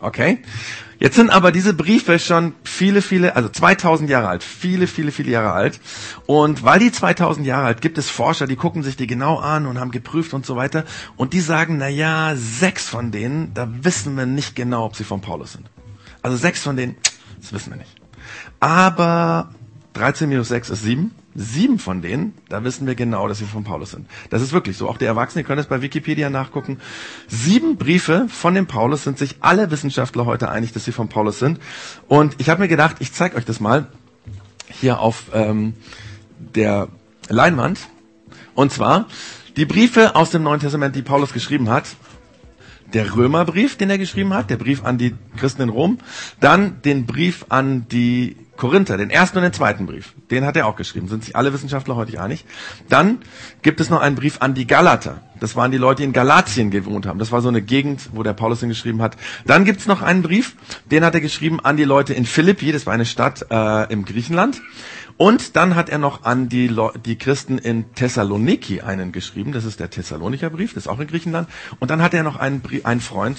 Okay? 0.00 0.42
Jetzt 1.00 1.16
sind 1.16 1.30
aber 1.30 1.50
diese 1.50 1.72
Briefe 1.72 2.18
schon 2.18 2.52
viele, 2.62 3.00
viele, 3.00 3.34
also 3.34 3.48
2000 3.48 4.10
Jahre 4.10 4.28
alt, 4.28 4.44
viele, 4.44 4.86
viele, 4.86 5.12
viele 5.12 5.30
Jahre 5.30 5.52
alt. 5.52 5.80
Und 6.26 6.62
weil 6.62 6.78
die 6.78 6.92
2000 6.92 7.46
Jahre 7.46 7.64
alt, 7.66 7.80
gibt 7.80 7.96
es 7.96 8.10
Forscher, 8.10 8.46
die 8.46 8.56
gucken 8.56 8.82
sich 8.82 8.96
die 8.96 9.06
genau 9.06 9.38
an 9.38 9.66
und 9.66 9.80
haben 9.80 9.92
geprüft 9.92 10.34
und 10.34 10.44
so 10.44 10.56
weiter. 10.56 10.84
Und 11.16 11.32
die 11.32 11.40
sagen, 11.40 11.78
na 11.78 11.88
ja, 11.88 12.36
sechs 12.36 12.86
von 12.86 13.12
denen, 13.12 13.54
da 13.54 13.66
wissen 13.82 14.14
wir 14.14 14.26
nicht 14.26 14.54
genau, 14.54 14.84
ob 14.84 14.94
sie 14.94 15.04
von 15.04 15.22
Paulus 15.22 15.52
sind. 15.52 15.70
Also 16.20 16.36
sechs 16.36 16.62
von 16.62 16.76
denen, 16.76 16.96
das 17.40 17.54
wissen 17.54 17.70
wir 17.70 17.78
nicht. 17.78 17.96
Aber 18.60 19.48
13 19.94 20.28
minus 20.28 20.48
6 20.48 20.68
ist 20.68 20.82
7. 20.82 21.12
Sieben 21.42 21.78
von 21.78 22.02
denen, 22.02 22.34
da 22.50 22.64
wissen 22.64 22.86
wir 22.86 22.94
genau, 22.94 23.26
dass 23.26 23.38
sie 23.38 23.46
von 23.46 23.64
Paulus 23.64 23.92
sind. 23.92 24.06
Das 24.28 24.42
ist 24.42 24.52
wirklich 24.52 24.76
so. 24.76 24.88
Auch 24.90 24.98
die 24.98 25.06
Erwachsenen 25.06 25.46
können 25.46 25.58
es 25.58 25.66
bei 25.66 25.80
Wikipedia 25.80 26.28
nachgucken. 26.28 26.78
Sieben 27.28 27.76
Briefe 27.76 28.26
von 28.28 28.54
dem 28.54 28.66
Paulus 28.66 29.04
sind 29.04 29.18
sich 29.18 29.36
alle 29.40 29.70
Wissenschaftler 29.70 30.26
heute 30.26 30.50
einig, 30.50 30.72
dass 30.74 30.84
sie 30.84 30.92
von 30.92 31.08
Paulus 31.08 31.38
sind. 31.38 31.58
Und 32.08 32.34
ich 32.38 32.50
habe 32.50 32.60
mir 32.60 32.68
gedacht, 32.68 32.96
ich 32.98 33.14
zeige 33.14 33.36
euch 33.36 33.46
das 33.46 33.58
mal 33.58 33.86
hier 34.68 35.00
auf 35.00 35.24
ähm, 35.32 35.72
der 36.38 36.88
Leinwand. 37.30 37.80
Und 38.54 38.70
zwar 38.70 39.06
die 39.56 39.64
Briefe 39.64 40.16
aus 40.16 40.30
dem 40.30 40.42
Neuen 40.42 40.60
Testament, 40.60 40.94
die 40.94 41.02
Paulus 41.02 41.32
geschrieben 41.32 41.70
hat. 41.70 41.86
Der 42.92 43.14
Römerbrief, 43.14 43.76
den 43.76 43.90
er 43.90 43.98
geschrieben 43.98 44.34
hat, 44.34 44.50
der 44.50 44.56
Brief 44.56 44.84
an 44.84 44.98
die 44.98 45.14
Christen 45.36 45.62
in 45.62 45.68
Rom, 45.68 45.98
dann 46.40 46.82
den 46.82 47.06
Brief 47.06 47.46
an 47.48 47.86
die 47.88 48.36
Korinther, 48.60 48.98
den 48.98 49.08
ersten 49.08 49.38
und 49.38 49.44
den 49.44 49.54
zweiten 49.54 49.86
Brief, 49.86 50.12
den 50.30 50.44
hat 50.44 50.54
er 50.54 50.66
auch 50.66 50.76
geschrieben, 50.76 51.08
sind 51.08 51.24
sich 51.24 51.34
alle 51.34 51.52
Wissenschaftler 51.54 51.96
heute 51.96 52.20
einig. 52.20 52.44
Dann 52.90 53.20
gibt 53.62 53.80
es 53.80 53.88
noch 53.88 54.02
einen 54.02 54.16
Brief 54.16 54.42
an 54.42 54.52
die 54.52 54.66
Galater. 54.66 55.22
Das 55.40 55.56
waren 55.56 55.70
die 55.72 55.78
Leute, 55.78 56.02
die 56.02 56.08
in 56.08 56.12
Galatien 56.12 56.70
gewohnt 56.70 57.06
haben. 57.06 57.18
Das 57.18 57.32
war 57.32 57.40
so 57.40 57.48
eine 57.48 57.62
Gegend, 57.62 58.10
wo 58.12 58.22
der 58.22 58.34
Paulus 58.34 58.60
hingeschrieben 58.60 59.00
hat. 59.00 59.16
Dann 59.46 59.64
gibt 59.64 59.80
es 59.80 59.86
noch 59.86 60.02
einen 60.02 60.20
Brief, 60.20 60.56
den 60.90 61.04
hat 61.04 61.14
er 61.14 61.22
geschrieben 61.22 61.58
an 61.60 61.78
die 61.78 61.84
Leute 61.84 62.12
in 62.12 62.26
Philippi, 62.26 62.70
das 62.70 62.84
war 62.84 62.92
eine 62.92 63.06
Stadt 63.06 63.46
äh, 63.50 63.90
im 63.90 64.04
Griechenland. 64.04 64.60
Und 65.20 65.54
dann 65.54 65.76
hat 65.76 65.90
er 65.90 65.98
noch 65.98 66.24
an 66.24 66.48
die, 66.48 66.74
die 67.04 67.18
Christen 67.18 67.58
in 67.58 67.92
Thessaloniki 67.92 68.80
einen 68.80 69.12
geschrieben. 69.12 69.52
Das 69.52 69.66
ist 69.66 69.78
der 69.78 69.90
Thessalonicher 69.90 70.48
Brief, 70.48 70.72
das 70.72 70.84
ist 70.84 70.88
auch 70.88 70.98
in 70.98 71.08
Griechenland. 71.08 71.46
Und 71.78 71.90
dann 71.90 72.00
hat 72.00 72.14
er 72.14 72.22
noch 72.22 72.36
einen, 72.36 72.60
Brief, 72.60 72.86
einen 72.86 73.02
Freund, 73.02 73.36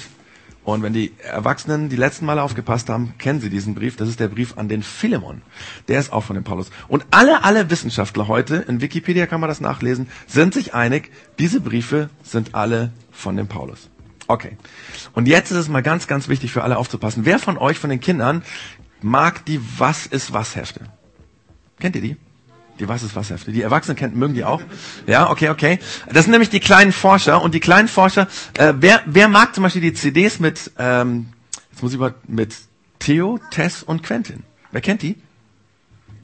und 0.64 0.84
wenn 0.84 0.94
die 0.94 1.12
Erwachsenen 1.24 1.90
die 1.90 1.96
letzten 1.96 2.28
Male 2.28 2.44
aufgepasst 2.44 2.88
haben, 2.88 3.16
kennen 3.18 3.42
sie 3.42 3.50
diesen 3.50 3.74
Brief. 3.74 3.96
Das 3.96 4.10
ist 4.10 4.20
der 4.20 4.28
Brief 4.28 4.60
an 4.60 4.70
den 4.70 4.84
Philemon. 4.84 5.42
Der 5.88 6.00
ist 6.00 6.14
auch 6.14 6.24
von 6.24 6.36
dem 6.36 6.44
Paulus. 6.44 6.70
Und 6.88 7.04
alle, 7.10 7.44
alle 7.44 7.72
Wissenschaftler 7.72 8.28
heute, 8.28 8.58
in 8.58 8.80
Wikipedia 8.80 9.26
kann 9.26 9.42
man 9.42 9.48
das 9.48 9.60
nachlesen, 9.60 10.08
sind 10.28 10.54
sich 10.54 10.76
einig, 10.76 11.10
diese 11.40 11.62
Briefe 11.62 12.12
sind 12.22 12.54
alle 12.54 12.92
von 13.10 13.36
dem 13.36 13.48
Paulus. 13.48 13.90
Okay. 14.28 14.56
Und 15.14 15.28
jetzt 15.28 15.50
ist 15.50 15.58
es 15.58 15.68
mal 15.68 15.82
ganz, 15.82 16.06
ganz 16.06 16.28
wichtig 16.28 16.52
für 16.52 16.62
alle 16.62 16.78
aufzupassen. 16.78 17.26
Wer 17.26 17.40
von 17.40 17.58
euch, 17.58 17.80
von 17.80 17.90
den 17.90 18.02
Kindern, 18.02 18.44
mag 19.02 19.44
die 19.46 19.60
Was 19.80 20.06
ist 20.06 20.32
was 20.32 20.56
Hefte? 20.56 20.82
Kennt 21.82 21.96
ihr 21.96 22.02
die? 22.02 22.16
Die 22.80 22.88
Was 22.88 23.04
ist 23.04 23.16
was 23.16 23.30
Hefte. 23.30 23.52
Die 23.52 23.62
Erwachsenen 23.62 23.98
kennen, 23.98 24.18
mögen 24.18 24.34
die 24.34 24.44
auch. 24.44 24.62
Ja, 25.06 25.30
okay, 25.30 25.50
okay. 25.50 25.80
Das 26.14 26.24
sind 26.24 26.32
nämlich 26.32 26.50
die 26.50 26.60
kleinen 26.60 26.92
Forscher 26.92 27.42
und 27.42 27.54
die 27.54 27.60
kleinen 27.60 27.88
Forscher. 27.88 28.28
Äh, 28.58 28.74
wer, 28.78 29.02
wer 29.06 29.28
mag 29.28 29.54
zum 29.54 29.64
Beispiel 29.64 29.82
die 29.82 29.94
CDs 29.94 30.40
mit, 30.40 30.72
ähm, 30.78 31.28
jetzt 31.72 31.84
muss 31.84 31.92
ich 31.92 32.00
mal 32.00 32.14
mit 32.28 32.56
Theo, 33.00 33.40
Tess 33.50 33.84
und 33.84 34.04
Quentin? 34.04 34.44
Wer 34.72 34.82
kennt 34.82 35.02
die? 35.02 35.18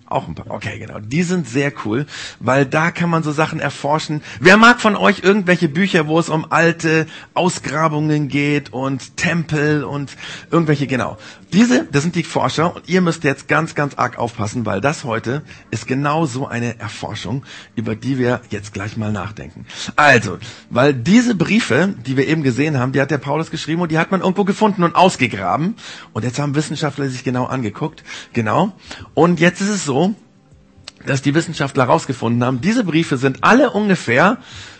Auch 0.10 0.28
ein 0.30 0.36
paar. 0.36 0.46
Okay, 0.50 0.80
genau. 0.80 1.00
Die 1.00 1.24
sind 1.24 1.50
sehr 1.50 1.74
cool, 1.84 2.06
weil 2.40 2.66
da 2.66 2.92
kann 2.92 3.10
man 3.10 3.24
so 3.24 3.34
Sachen 3.34 3.60
erforschen. 3.60 4.22
Wer 4.40 4.56
mag 4.56 4.80
von 4.80 4.96
euch 4.96 5.20
irgendwelche 5.22 5.68
Bücher, 5.68 6.08
wo 6.08 6.18
es 6.18 6.30
um 6.30 6.50
alte 6.50 7.08
Ausgrabungen 7.34 8.30
geht 8.30 8.72
und 8.72 9.18
Tempel 9.18 9.84
und 9.84 10.16
irgendwelche, 10.50 10.88
genau. 10.88 11.18
Diese, 11.52 11.86
das 11.86 12.04
sind 12.04 12.16
die 12.16 12.24
Forscher 12.24 12.76
und 12.76 12.88
ihr 12.88 13.02
müsst 13.02 13.24
jetzt 13.26 13.50
ganz, 13.50 13.76
ganz 13.76 13.96
arg 13.96 14.18
aufpassen, 14.18 14.66
weil 14.66 14.80
das 14.80 15.04
heute 15.04 15.44
ist 15.72 15.88
genau 15.88 16.26
so 16.26 16.48
eine 16.48 16.80
Erforschung, 16.80 17.44
über 17.76 17.96
die 17.96 18.18
wir 18.18 18.42
jetzt 18.50 18.74
gleich 18.74 18.96
mal 18.96 19.12
nachdenken. 19.12 19.66
Also, 19.98 20.38
weil 20.70 20.94
diese 20.94 21.36
Briefe, 21.36 21.96
die 22.06 22.16
wir 22.16 22.28
eben 22.28 22.44
gesehen 22.44 22.80
haben, 22.80 22.92
die 22.94 23.02
hat 23.02 23.12
der 23.12 23.18
Paulus 23.18 23.52
geschrieben 23.52 23.82
und 23.82 23.92
die 23.92 23.98
hat 23.98 24.12
man 24.12 24.22
irgendwo 24.22 24.46
gefunden 24.46 24.84
und 24.84 24.96
ausgegraben. 24.96 25.76
Und 26.14 26.24
jetzt 26.24 26.40
haben 26.40 26.56
Wissenschaftler 26.56 27.10
sich 27.10 27.24
genau 27.24 27.46
angeguckt. 27.46 28.04
Genau. 28.34 28.74
Und 29.14 29.40
jetzt 29.40 29.62
ist 29.62 29.70
es 29.70 29.86
so, 29.86 29.97
dass 31.06 31.22
die 31.22 31.36
Wissenschaftler 31.36 31.88
herausgefunden 31.88 32.44
haben, 32.44 32.62
diese 32.62 32.84
Briefe 32.84 33.18
sind 33.18 33.44
alle 33.44 33.72
ungefähr 33.72 34.38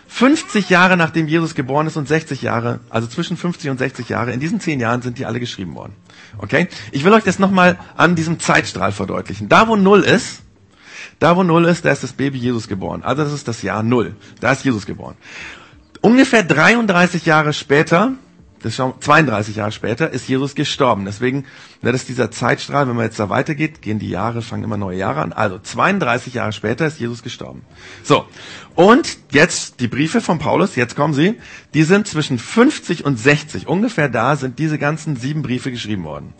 50 0.08 0.70
Jahre 0.70 0.96
nachdem 0.96 1.28
Jesus 1.28 1.54
geboren 1.54 1.86
ist 1.86 1.96
und 1.96 2.08
60 2.08 2.42
Jahre, 2.42 2.80
also 2.88 3.06
zwischen 3.06 3.36
50 3.36 3.70
und 3.70 3.78
60 3.78 4.08
Jahre, 4.08 4.32
in 4.32 4.40
diesen 4.40 4.58
10 4.58 4.80
Jahren 4.80 5.02
sind 5.02 5.18
die 5.18 5.26
alle 5.26 5.38
geschrieben 5.38 5.74
worden. 5.74 5.92
Okay? 6.38 6.68
Ich 6.92 7.04
will 7.04 7.12
euch 7.12 7.24
das 7.24 7.38
nochmal 7.38 7.78
an 7.96 8.14
diesem 8.14 8.40
Zeitstrahl 8.40 8.92
verdeutlichen. 8.92 9.48
Da 9.48 9.68
wo 9.68 9.76
Null 9.76 10.00
ist, 10.00 10.40
da 11.18 11.36
wo 11.36 11.42
Null 11.42 11.66
ist, 11.66 11.84
da 11.84 11.90
ist 11.90 12.02
das 12.02 12.12
Baby 12.12 12.38
Jesus 12.38 12.68
geboren. 12.68 13.02
Also 13.02 13.22
das 13.22 13.32
ist 13.32 13.48
das 13.48 13.62
Jahr 13.62 13.82
Null. 13.82 14.16
Da 14.40 14.52
ist 14.52 14.64
Jesus 14.64 14.86
geboren. 14.86 15.16
Ungefähr 16.00 16.42
33 16.42 17.26
Jahre 17.26 17.52
später 17.52 18.12
das 18.62 18.74
schauen, 18.74 18.94
32 19.00 19.56
Jahre 19.56 19.72
später 19.72 20.10
ist 20.10 20.28
Jesus 20.28 20.54
gestorben. 20.54 21.04
Deswegen, 21.04 21.44
das 21.82 21.94
ist 21.94 22.08
dieser 22.08 22.30
Zeitstrahl, 22.30 22.88
wenn 22.88 22.96
man 22.96 23.04
jetzt 23.04 23.20
da 23.20 23.28
weitergeht, 23.28 23.82
gehen 23.82 23.98
die 23.98 24.10
Jahre, 24.10 24.42
fangen 24.42 24.64
immer 24.64 24.76
neue 24.76 24.98
Jahre 24.98 25.20
an. 25.20 25.32
Also 25.32 25.58
32 25.58 26.34
Jahre 26.34 26.52
später 26.52 26.86
ist 26.86 26.98
Jesus 26.98 27.22
gestorben. 27.22 27.62
So. 28.02 28.26
Und 28.74 29.18
jetzt 29.32 29.80
die 29.80 29.88
Briefe 29.88 30.20
von 30.20 30.38
Paulus, 30.38 30.76
jetzt 30.76 30.94
kommen 30.94 31.12
sie, 31.12 31.34
die 31.74 31.82
sind 31.82 32.06
zwischen 32.06 32.38
50 32.38 33.04
und 33.04 33.18
60. 33.18 33.66
Ungefähr 33.66 34.08
da 34.08 34.36
sind 34.36 34.58
diese 34.58 34.78
ganzen 34.78 35.16
sieben 35.16 35.42
Briefe 35.42 35.70
geschrieben 35.72 36.04
worden. 36.04 36.32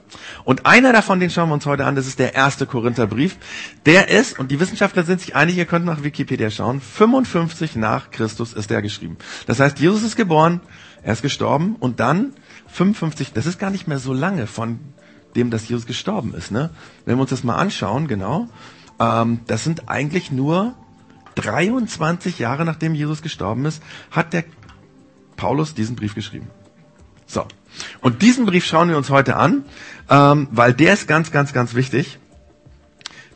Und 0.44 0.64
einer 0.64 0.92
davon, 0.92 1.18
den 1.18 1.30
schauen 1.30 1.48
wir 1.48 1.54
uns 1.54 1.66
heute 1.66 1.84
an, 1.84 1.96
das 1.96 2.06
ist 2.06 2.18
der 2.18 2.34
erste 2.34 2.66
Korintherbrief. 2.66 3.36
Der 3.86 4.08
ist, 4.08 4.38
und 4.38 4.50
die 4.50 4.60
Wissenschaftler 4.60 5.02
sind 5.02 5.20
sich 5.20 5.34
einig, 5.34 5.56
ihr 5.56 5.66
könnt 5.66 5.84
nach 5.84 6.04
Wikipedia 6.04 6.50
schauen, 6.50 6.80
55 6.80 7.76
nach 7.76 8.10
Christus 8.10 8.52
ist 8.52 8.70
der 8.70 8.82
geschrieben. 8.82 9.16
Das 9.46 9.58
heißt, 9.58 9.80
Jesus 9.80 10.02
ist 10.02 10.16
geboren, 10.16 10.60
er 11.02 11.12
ist 11.12 11.22
gestorben 11.22 11.76
und 11.78 12.00
dann 12.00 12.32
55, 12.68 13.32
das 13.32 13.46
ist 13.46 13.58
gar 13.58 13.70
nicht 13.70 13.88
mehr 13.88 13.98
so 13.98 14.12
lange 14.12 14.46
von 14.46 14.78
dem, 15.36 15.50
dass 15.50 15.68
Jesus 15.68 15.86
gestorben 15.86 16.34
ist. 16.34 16.50
Ne? 16.50 16.70
Wenn 17.04 17.16
wir 17.16 17.22
uns 17.22 17.30
das 17.30 17.44
mal 17.44 17.56
anschauen, 17.56 18.08
genau, 18.08 18.48
ähm, 18.98 19.40
das 19.46 19.64
sind 19.64 19.88
eigentlich 19.88 20.30
nur 20.30 20.74
23 21.36 22.38
Jahre 22.38 22.64
nachdem 22.64 22.94
Jesus 22.94 23.22
gestorben 23.22 23.64
ist, 23.64 23.82
hat 24.10 24.32
der 24.32 24.44
Paulus 25.36 25.74
diesen 25.74 25.96
Brief 25.96 26.14
geschrieben. 26.14 26.48
So, 27.26 27.46
und 28.00 28.22
diesen 28.22 28.46
Brief 28.46 28.64
schauen 28.64 28.88
wir 28.88 28.96
uns 28.96 29.10
heute 29.10 29.36
an, 29.36 29.64
ähm, 30.08 30.48
weil 30.50 30.72
der 30.72 30.94
ist 30.94 31.06
ganz, 31.06 31.30
ganz, 31.30 31.52
ganz 31.52 31.74
wichtig. 31.74 32.18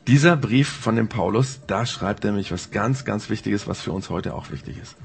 Dieser 0.08 0.36
Brief 0.36 0.68
von 0.68 0.96
dem 0.96 1.08
Paulus, 1.08 1.60
da 1.66 1.86
schreibt 1.86 2.24
er 2.24 2.32
nämlich 2.32 2.50
was 2.50 2.72
ganz, 2.72 3.04
ganz 3.04 3.30
Wichtiges, 3.30 3.68
was 3.68 3.80
für 3.80 3.92
uns 3.92 4.10
heute 4.10 4.34
auch 4.34 4.50
wichtig 4.50 4.78
ist. 4.82 4.96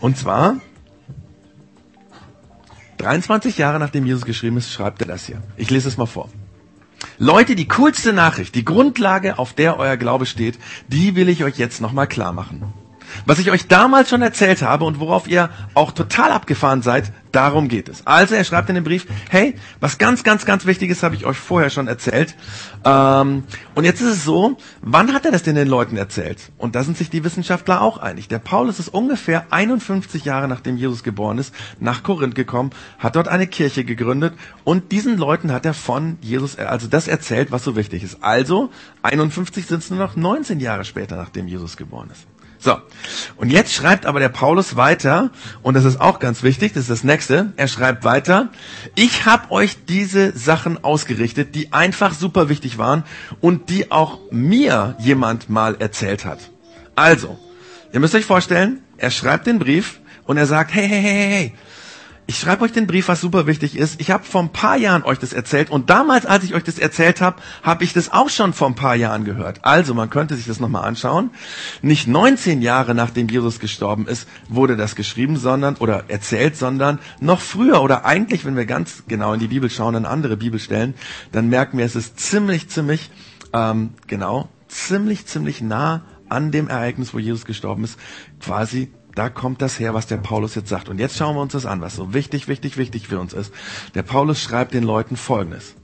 Und 0.00 0.16
zwar 0.16 0.60
23 3.02 3.58
Jahre 3.58 3.78
nachdem 3.78 4.06
Jesus 4.06 4.24
geschrieben 4.24 4.56
ist, 4.56 4.72
schreibt 4.72 5.00
er 5.00 5.08
das 5.08 5.26
hier. 5.26 5.42
Ich 5.56 5.70
lese 5.70 5.88
es 5.88 5.96
mal 5.96 6.06
vor. 6.06 6.28
Leute, 7.18 7.56
die 7.56 7.66
coolste 7.66 8.12
Nachricht, 8.12 8.54
die 8.54 8.64
Grundlage, 8.64 9.38
auf 9.38 9.54
der 9.54 9.78
euer 9.78 9.96
Glaube 9.96 10.24
steht, 10.24 10.58
die 10.86 11.16
will 11.16 11.28
ich 11.28 11.42
euch 11.42 11.58
jetzt 11.58 11.80
nochmal 11.80 12.06
klar 12.06 12.32
machen. 12.32 12.72
Was 13.26 13.38
ich 13.38 13.50
euch 13.50 13.68
damals 13.68 14.10
schon 14.10 14.22
erzählt 14.22 14.62
habe 14.62 14.84
und 14.84 15.00
worauf 15.00 15.28
ihr 15.28 15.50
auch 15.74 15.92
total 15.92 16.32
abgefahren 16.32 16.82
seid, 16.82 17.12
darum 17.32 17.68
geht 17.68 17.88
es. 17.88 18.06
Also 18.06 18.34
er 18.34 18.44
schreibt 18.44 18.68
in 18.68 18.74
dem 18.74 18.84
Brief, 18.84 19.06
hey, 19.30 19.54
was 19.80 19.98
ganz, 19.98 20.22
ganz, 20.22 20.44
ganz 20.44 20.66
Wichtiges 20.66 21.02
habe 21.02 21.14
ich 21.14 21.24
euch 21.24 21.36
vorher 21.36 21.70
schon 21.70 21.88
erzählt. 21.88 22.34
Ähm, 22.84 23.44
und 23.74 23.84
jetzt 23.84 24.00
ist 24.00 24.08
es 24.08 24.24
so, 24.24 24.56
wann 24.82 25.12
hat 25.12 25.24
er 25.24 25.32
das 25.32 25.42
denn 25.42 25.54
den 25.54 25.68
Leuten 25.68 25.96
erzählt? 25.96 26.52
Und 26.58 26.74
da 26.74 26.84
sind 26.84 26.96
sich 26.96 27.10
die 27.10 27.24
Wissenschaftler 27.24 27.80
auch 27.80 27.98
einig. 27.98 28.28
Der 28.28 28.38
Paulus 28.38 28.78
ist 28.78 28.88
ungefähr 28.88 29.46
51 29.50 30.24
Jahre 30.24 30.48
nachdem 30.48 30.76
Jesus 30.76 31.02
geboren 31.02 31.38
ist, 31.38 31.54
nach 31.80 32.02
Korinth 32.02 32.34
gekommen, 32.34 32.70
hat 32.98 33.16
dort 33.16 33.28
eine 33.28 33.46
Kirche 33.46 33.84
gegründet 33.84 34.34
und 34.64 34.92
diesen 34.92 35.16
Leuten 35.16 35.52
hat 35.52 35.66
er 35.66 35.74
von 35.74 36.18
Jesus, 36.20 36.58
also 36.58 36.86
das 36.86 37.08
erzählt, 37.08 37.50
was 37.50 37.64
so 37.64 37.76
wichtig 37.76 38.02
ist. 38.02 38.22
Also 38.22 38.70
51 39.02 39.66
sind 39.66 39.78
es 39.78 39.90
nur 39.90 39.98
noch 39.98 40.16
19 40.16 40.60
Jahre 40.60 40.84
später, 40.84 41.16
nachdem 41.16 41.48
Jesus 41.48 41.76
geboren 41.76 42.10
ist. 42.12 42.26
So, 42.64 42.76
und 43.38 43.50
jetzt 43.50 43.72
schreibt 43.72 44.06
aber 44.06 44.20
der 44.20 44.28
Paulus 44.28 44.76
weiter, 44.76 45.30
und 45.62 45.74
das 45.74 45.84
ist 45.84 46.00
auch 46.00 46.20
ganz 46.20 46.44
wichtig, 46.44 46.72
das 46.72 46.82
ist 46.82 46.90
das 46.90 47.02
nächste, 47.02 47.52
er 47.56 47.66
schreibt 47.66 48.04
weiter, 48.04 48.50
ich 48.94 49.26
habe 49.26 49.50
euch 49.50 49.84
diese 49.86 50.30
Sachen 50.38 50.84
ausgerichtet, 50.84 51.56
die 51.56 51.72
einfach 51.72 52.14
super 52.14 52.48
wichtig 52.48 52.78
waren 52.78 53.02
und 53.40 53.68
die 53.68 53.90
auch 53.90 54.20
mir 54.30 54.94
jemand 55.00 55.50
mal 55.50 55.74
erzählt 55.80 56.24
hat. 56.24 56.38
Also, 56.94 57.36
ihr 57.92 57.98
müsst 57.98 58.14
euch 58.14 58.26
vorstellen, 58.26 58.80
er 58.96 59.10
schreibt 59.10 59.48
den 59.48 59.58
Brief 59.58 59.98
und 60.26 60.36
er 60.36 60.46
sagt, 60.46 60.72
hey, 60.72 60.86
hey, 60.86 61.02
hey, 61.02 61.30
hey, 61.30 61.54
ich 62.26 62.38
schreibe 62.38 62.62
euch 62.62 62.72
den 62.72 62.86
Brief, 62.86 63.08
was 63.08 63.20
super 63.20 63.46
wichtig 63.46 63.76
ist. 63.76 64.00
Ich 64.00 64.10
habe 64.10 64.24
vor 64.24 64.42
ein 64.42 64.52
paar 64.52 64.76
Jahren 64.76 65.02
euch 65.02 65.18
das 65.18 65.32
erzählt 65.32 65.70
und 65.70 65.90
damals, 65.90 66.24
als 66.24 66.44
ich 66.44 66.54
euch 66.54 66.62
das 66.62 66.78
erzählt 66.78 67.20
habe, 67.20 67.42
habe 67.62 67.84
ich 67.84 67.92
das 67.92 68.12
auch 68.12 68.28
schon 68.28 68.52
vor 68.52 68.68
ein 68.68 68.74
paar 68.74 68.94
Jahren 68.94 69.24
gehört. 69.24 69.64
Also 69.64 69.92
man 69.92 70.08
könnte 70.08 70.36
sich 70.36 70.46
das 70.46 70.60
nochmal 70.60 70.84
anschauen. 70.84 71.30
Nicht 71.82 72.06
19 72.06 72.62
Jahre 72.62 72.94
nachdem 72.94 73.28
Jesus 73.28 73.58
gestorben 73.58 74.06
ist, 74.06 74.28
wurde 74.48 74.76
das 74.76 74.94
geschrieben, 74.94 75.36
sondern 75.36 75.76
oder 75.76 76.04
erzählt, 76.08 76.56
sondern 76.56 77.00
noch 77.20 77.40
früher 77.40 77.82
oder 77.82 78.04
eigentlich, 78.04 78.44
wenn 78.44 78.56
wir 78.56 78.66
ganz 78.66 79.02
genau 79.08 79.34
in 79.34 79.40
die 79.40 79.48
Bibel 79.48 79.68
schauen, 79.68 79.96
an 79.96 80.06
andere 80.06 80.36
Bibelstellen, 80.36 80.94
dann 81.32 81.48
merken 81.48 81.78
wir, 81.78 81.84
es 81.84 81.96
ist 81.96 82.20
ziemlich, 82.20 82.68
ziemlich 82.68 83.10
ähm, 83.52 83.90
genau, 84.06 84.48
ziemlich, 84.68 85.26
ziemlich 85.26 85.60
nah 85.60 86.02
an 86.28 86.50
dem 86.50 86.68
Ereignis, 86.68 87.12
wo 87.12 87.18
Jesus 87.18 87.44
gestorben 87.44 87.84
ist, 87.84 87.98
quasi 88.40 88.90
da 89.14 89.28
kommt 89.28 89.62
das 89.62 89.78
her, 89.78 89.94
was 89.94 90.06
der 90.06 90.16
Paulus 90.16 90.54
jetzt 90.54 90.68
sagt. 90.68 90.88
Und 90.88 90.98
jetzt 90.98 91.16
schauen 91.16 91.36
wir 91.36 91.42
uns 91.42 91.52
das 91.52 91.66
an, 91.66 91.80
was 91.80 91.96
so 91.96 92.14
wichtig, 92.14 92.48
wichtig, 92.48 92.76
wichtig 92.76 93.08
für 93.08 93.20
uns 93.20 93.32
ist. 93.32 93.52
Der 93.94 94.02
Paulus 94.02 94.40
schreibt 94.40 94.74
den 94.74 94.84
Leuten 94.84 95.16
Folgendes. 95.16 95.74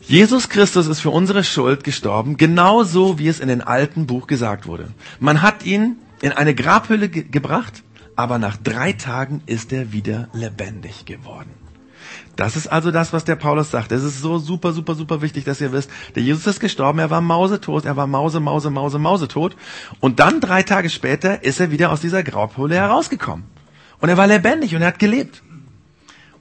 Jesus 0.00 0.48
Christus 0.48 0.86
ist 0.86 1.00
für 1.00 1.10
unsere 1.10 1.42
Schuld 1.42 1.82
gestorben, 1.82 2.36
genauso 2.36 3.18
wie 3.18 3.26
es 3.26 3.40
in 3.40 3.48
dem 3.48 3.60
alten 3.60 4.06
Buch 4.06 4.26
gesagt 4.26 4.66
wurde. 4.66 4.88
Man 5.18 5.42
hat 5.42 5.64
ihn 5.64 5.96
in 6.20 6.32
eine 6.32 6.54
Grabhülle 6.54 7.08
ge 7.08 7.24
gebracht, 7.24 7.82
aber 8.14 8.38
nach 8.38 8.56
drei 8.56 8.92
Tagen 8.92 9.42
ist 9.46 9.72
er 9.72 9.92
wieder 9.92 10.28
lebendig 10.32 11.06
geworden. 11.06 11.65
Das 12.36 12.54
ist 12.54 12.66
also 12.68 12.90
das, 12.90 13.14
was 13.14 13.24
der 13.24 13.36
Paulus 13.36 13.70
sagt. 13.70 13.92
Es 13.92 14.02
ist 14.02 14.20
so 14.20 14.38
super, 14.38 14.72
super, 14.72 14.94
super 14.94 15.22
wichtig, 15.22 15.44
dass 15.44 15.60
ihr 15.60 15.72
wisst, 15.72 15.90
der 16.14 16.22
Jesus 16.22 16.46
ist 16.46 16.60
gestorben, 16.60 16.98
er 16.98 17.10
war 17.10 17.22
mausetot, 17.22 17.86
er 17.86 17.96
war 17.96 18.06
Mause, 18.06 18.40
Mause, 18.40 18.70
Mause, 18.70 18.98
Mausetot. 18.98 19.56
Und 20.00 20.20
dann 20.20 20.40
drei 20.40 20.62
Tage 20.62 20.90
später 20.90 21.42
ist 21.42 21.60
er 21.60 21.70
wieder 21.70 21.90
aus 21.90 22.02
dieser 22.02 22.22
Graupole 22.22 22.74
herausgekommen. 22.74 23.46
Und 24.00 24.10
er 24.10 24.18
war 24.18 24.26
lebendig 24.26 24.74
und 24.74 24.82
er 24.82 24.88
hat 24.88 24.98
gelebt. 24.98 25.42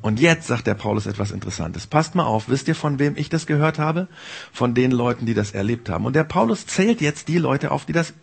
Und 0.01 0.19
jetzt 0.19 0.45
sagt 0.45 0.67
der 0.67 0.75
Paulus 0.75 1.07
etwas 1.07 1.31
Interessantes. 1.31 1.87
Passt 1.87 2.13
mal 2.13 2.25
auf, 2.25 2.49
wisst 2.49 2.67
ihr, 2.67 2.75
von 2.75 2.99
wem 2.99 3.15
ich 3.15 3.29
das 3.29 3.47
gehört 3.47 3.79
habe? 3.79 4.07
Von 4.51 4.75
den 4.75 4.91
Leuten, 4.91 5.25
die 5.25 5.33
das 5.33 5.51
erlebt 5.51 5.89
haben. 5.89 6.05
Und 6.05 6.15
der 6.15 6.25
Paulus 6.25 6.67
zählt 6.67 7.01
jetzt 7.01 7.27
die 7.27 7.39
Leute 7.39 7.71
auf, 7.71 7.85
die 7.85 7.93
das 7.93 8.13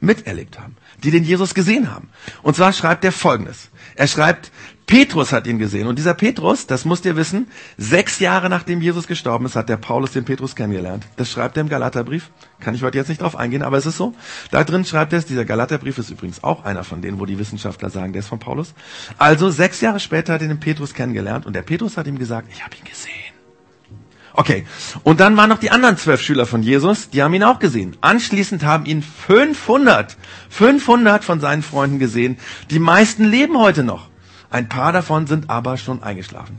miterlebt 0.00 0.58
haben, 0.58 0.76
die 1.02 1.10
den 1.10 1.24
Jesus 1.24 1.54
gesehen 1.54 1.92
haben. 1.92 2.08
Und 2.42 2.56
zwar 2.56 2.72
schreibt 2.72 3.04
er 3.04 3.12
Folgendes. 3.12 3.68
Er 3.94 4.06
schreibt, 4.06 4.50
Petrus 4.90 5.32
hat 5.32 5.46
ihn 5.46 5.60
gesehen. 5.60 5.86
Und 5.86 6.00
dieser 6.00 6.14
Petrus, 6.14 6.66
das 6.66 6.84
müsst 6.84 7.04
ihr 7.04 7.14
wissen, 7.14 7.46
sechs 7.78 8.18
Jahre 8.18 8.50
nachdem 8.50 8.80
Jesus 8.80 9.06
gestorben 9.06 9.46
ist, 9.46 9.54
hat 9.54 9.68
der 9.68 9.76
Paulus 9.76 10.10
den 10.10 10.24
Petrus 10.24 10.56
kennengelernt. 10.56 11.06
Das 11.16 11.30
schreibt 11.30 11.56
er 11.56 11.60
im 11.60 11.68
Galaterbrief. 11.68 12.30
Kann 12.58 12.74
ich 12.74 12.82
heute 12.82 12.98
jetzt 12.98 13.06
nicht 13.06 13.22
drauf 13.22 13.36
eingehen, 13.36 13.62
aber 13.62 13.78
es 13.78 13.86
ist 13.86 13.96
so. 13.96 14.14
Da 14.50 14.64
drin 14.64 14.84
schreibt 14.84 15.12
er 15.12 15.20
es. 15.20 15.26
Dieser 15.26 15.44
Galaterbrief 15.44 15.98
ist 15.98 16.10
übrigens 16.10 16.42
auch 16.42 16.64
einer 16.64 16.82
von 16.82 17.02
denen, 17.02 17.20
wo 17.20 17.24
die 17.24 17.38
Wissenschaftler 17.38 17.88
sagen, 17.88 18.12
der 18.12 18.20
ist 18.20 18.28
von 18.28 18.40
Paulus. 18.40 18.74
Also 19.16 19.50
sechs 19.50 19.80
Jahre 19.80 20.00
später 20.00 20.32
hat 20.32 20.42
er 20.42 20.48
den 20.48 20.58
Petrus 20.58 20.92
kennengelernt 20.92 21.46
und 21.46 21.54
der 21.54 21.62
Petrus 21.62 21.96
hat 21.96 22.08
ihm 22.08 22.18
gesagt, 22.18 22.48
ich 22.50 22.64
habe 22.64 22.74
ihn 22.74 22.84
gesehen. 22.84 23.19
Okay, 24.32 24.64
und 25.02 25.20
dann 25.20 25.36
waren 25.36 25.48
noch 25.48 25.58
die 25.58 25.70
anderen 25.70 25.96
zwölf 25.96 26.22
Schüler 26.22 26.46
von 26.46 26.62
Jesus, 26.62 27.10
die 27.10 27.22
haben 27.22 27.34
ihn 27.34 27.42
auch 27.42 27.58
gesehen. 27.58 27.96
Anschließend 28.00 28.64
haben 28.64 28.86
ihn 28.86 29.02
500, 29.02 30.16
500 30.48 31.24
von 31.24 31.40
seinen 31.40 31.62
Freunden 31.62 31.98
gesehen. 31.98 32.38
Die 32.70 32.78
meisten 32.78 33.24
leben 33.24 33.58
heute 33.58 33.82
noch. 33.82 34.08
Ein 34.50 34.68
paar 34.68 34.92
davon 34.92 35.26
sind 35.26 35.50
aber 35.50 35.76
schon 35.76 36.02
eingeschlafen. 36.02 36.58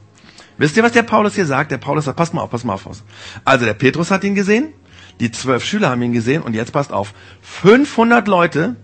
Wisst 0.58 0.78
ihr, 0.78 0.84
was 0.84 0.92
der 0.92 1.04
Paulus 1.04 1.36
hier 1.36 1.46
sagt? 1.46 1.72
Der 1.72 1.78
Paulus 1.78 2.06
sagt, 2.06 2.18
pass 2.18 2.34
mal 2.34 2.42
auf, 2.42 2.51
pass 2.51 2.63
mal 2.63 2.74
auf. 2.74 2.86
Also 3.46 3.66
der 3.66 3.74
Petrus 3.74 4.12
hat 4.12 4.24
ihn 4.24 4.36
gesehen, 4.36 4.74
die 5.20 5.32
zwölf 5.32 5.63
Schüler 5.63 5.90
haben 5.90 6.01
ihn 6.01 6.13
gesehen 6.13 6.42
und 6.42 6.54
jetzt 6.54 6.72
passt 6.72 6.92
auf. 6.92 7.13
500 7.42 8.28
Leute 8.28 8.75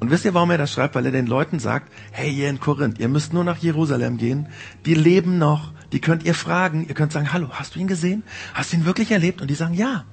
und 0.00 0.10
wisst 0.10 0.24
ihr, 0.24 0.34
warum 0.34 0.50
er 0.50 0.58
das 0.58 0.72
schreibt? 0.72 0.94
Weil 0.94 1.06
er 1.06 1.12
den 1.12 1.26
Leuten 1.26 1.58
sagt, 1.58 1.90
hey, 2.10 2.30
ihr 2.30 2.50
in 2.50 2.60
Korinth, 2.60 2.98
ihr 2.98 3.08
müsst 3.08 3.32
nur 3.32 3.44
nach 3.44 3.58
Jerusalem 3.58 4.16
gehen. 4.16 4.48
Die 4.84 4.94
leben 4.94 5.38
noch. 5.38 5.72
Die 5.92 6.00
könnt 6.00 6.24
ihr 6.24 6.34
fragen. 6.34 6.86
Ihr 6.88 6.94
könnt 6.94 7.12
sagen, 7.12 7.32
hallo, 7.32 7.48
hast 7.52 7.74
du 7.74 7.80
ihn 7.80 7.86
gesehen? 7.86 8.22
Hast 8.52 8.72
du 8.72 8.76
ihn 8.76 8.84
wirklich 8.84 9.10
erlebt? 9.10 9.40
Und 9.40 9.48
die 9.48 9.54
sagen, 9.54 9.74
ja. 9.74 10.04